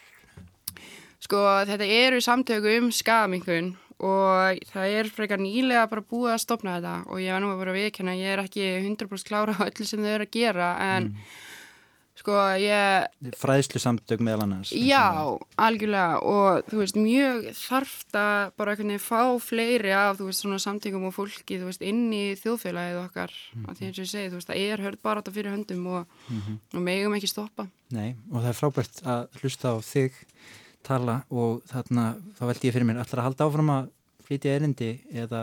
[1.18, 6.78] Sko þetta eru samtöku um skamingun og það er frekar nýlega bara búið að stopna
[6.78, 9.66] þetta og ég var nú að vera að viðkjöna ég er ekki 100% klára á
[9.66, 11.32] öllu sem þau eru að gera en mm.
[12.20, 18.76] sko ég Fræðslu samtök meðal annars Já, algjörlega og þú veist mjög þarft að bara
[18.76, 22.22] einhvern veginn fá fleiri af þú veist svona samtökum og fólki þú veist inn í
[22.38, 23.66] þjóðfélagið okkar mm.
[23.66, 25.90] að því eins og ég segi þú veist það er hörð bara átta fyrir höndum
[25.90, 26.62] og, mm -hmm.
[26.78, 30.22] og megum ekki stoppa Nei og það er frábært að hlusta á þig
[30.88, 33.90] tala og þarna þá veldi ég fyrir mér allra að halda áfram að
[34.28, 35.42] flytja erindi eða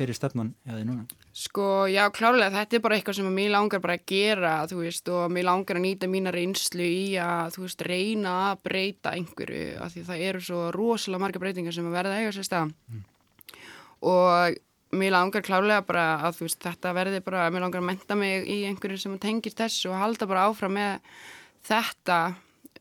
[0.00, 1.04] hverju stefnan eða núna?
[1.36, 5.10] Sko, já, klárlega, þetta er bara eitthvað sem mér langar bara að gera, þú veist,
[5.12, 9.68] og mér langar að nýta mína reynslu í að, þú veist, reyna að breyta einhverju,
[9.84, 12.74] af því það eru svo rosalega marga breytingar sem að verða eiga sér stað.
[12.90, 13.04] Mm.
[14.10, 14.58] Og
[15.00, 18.48] mér langar klárlega bara að, þú veist, þetta verði bara, mér langar að menta mig
[18.50, 21.12] í einhverju sem tengir þessu og halda bara áfram með
[21.68, 22.20] þetta,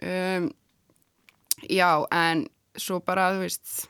[0.09, 0.49] um,
[1.67, 2.45] Já, en
[2.79, 3.87] svo bara, þú veist,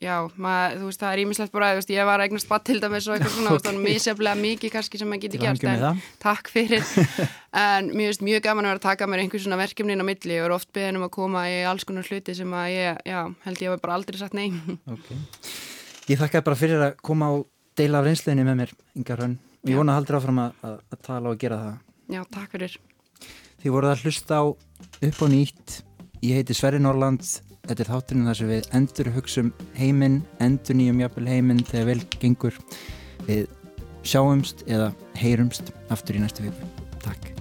[0.00, 2.78] já, maður, þú veist, það er ímislegt bara, þú veist, ég var eignast batt til
[2.82, 3.64] dæmis og eitthvað svona, okay.
[3.66, 6.84] þannig misjaflega mikið kannski sem maður getur gert, en takk fyrir,
[7.64, 10.40] en mér finnst mjög gaman að vera að taka mér einhvers svona verkefnin á milli
[10.40, 13.20] og er oft beðin um að koma í alls konar hluti sem að ég, já,
[13.46, 14.48] held ég að bara aldrei sagt nei.
[14.94, 15.12] Ok,
[16.10, 17.46] ég þakka bara fyrir að koma og
[17.78, 20.80] deila af reynsleginni með mér, Inga Hrönn, og ég vona að haldur áfram að, að,
[20.90, 21.78] að tala og gera það.
[22.10, 22.80] Já, takk fyrir.
[23.60, 25.80] Þið voruð að hlusta á upp og nýtt
[26.20, 27.24] Ég heiti Sverri Norland,
[27.64, 29.48] þetta er þátturinn þar sem við endur hugsum
[29.78, 32.60] heiminn, endur nýjum jafnvel heiminn þegar vel gengur.
[33.24, 33.48] Við
[34.04, 37.39] sjáumst eða heyrumst aftur í næstu viku.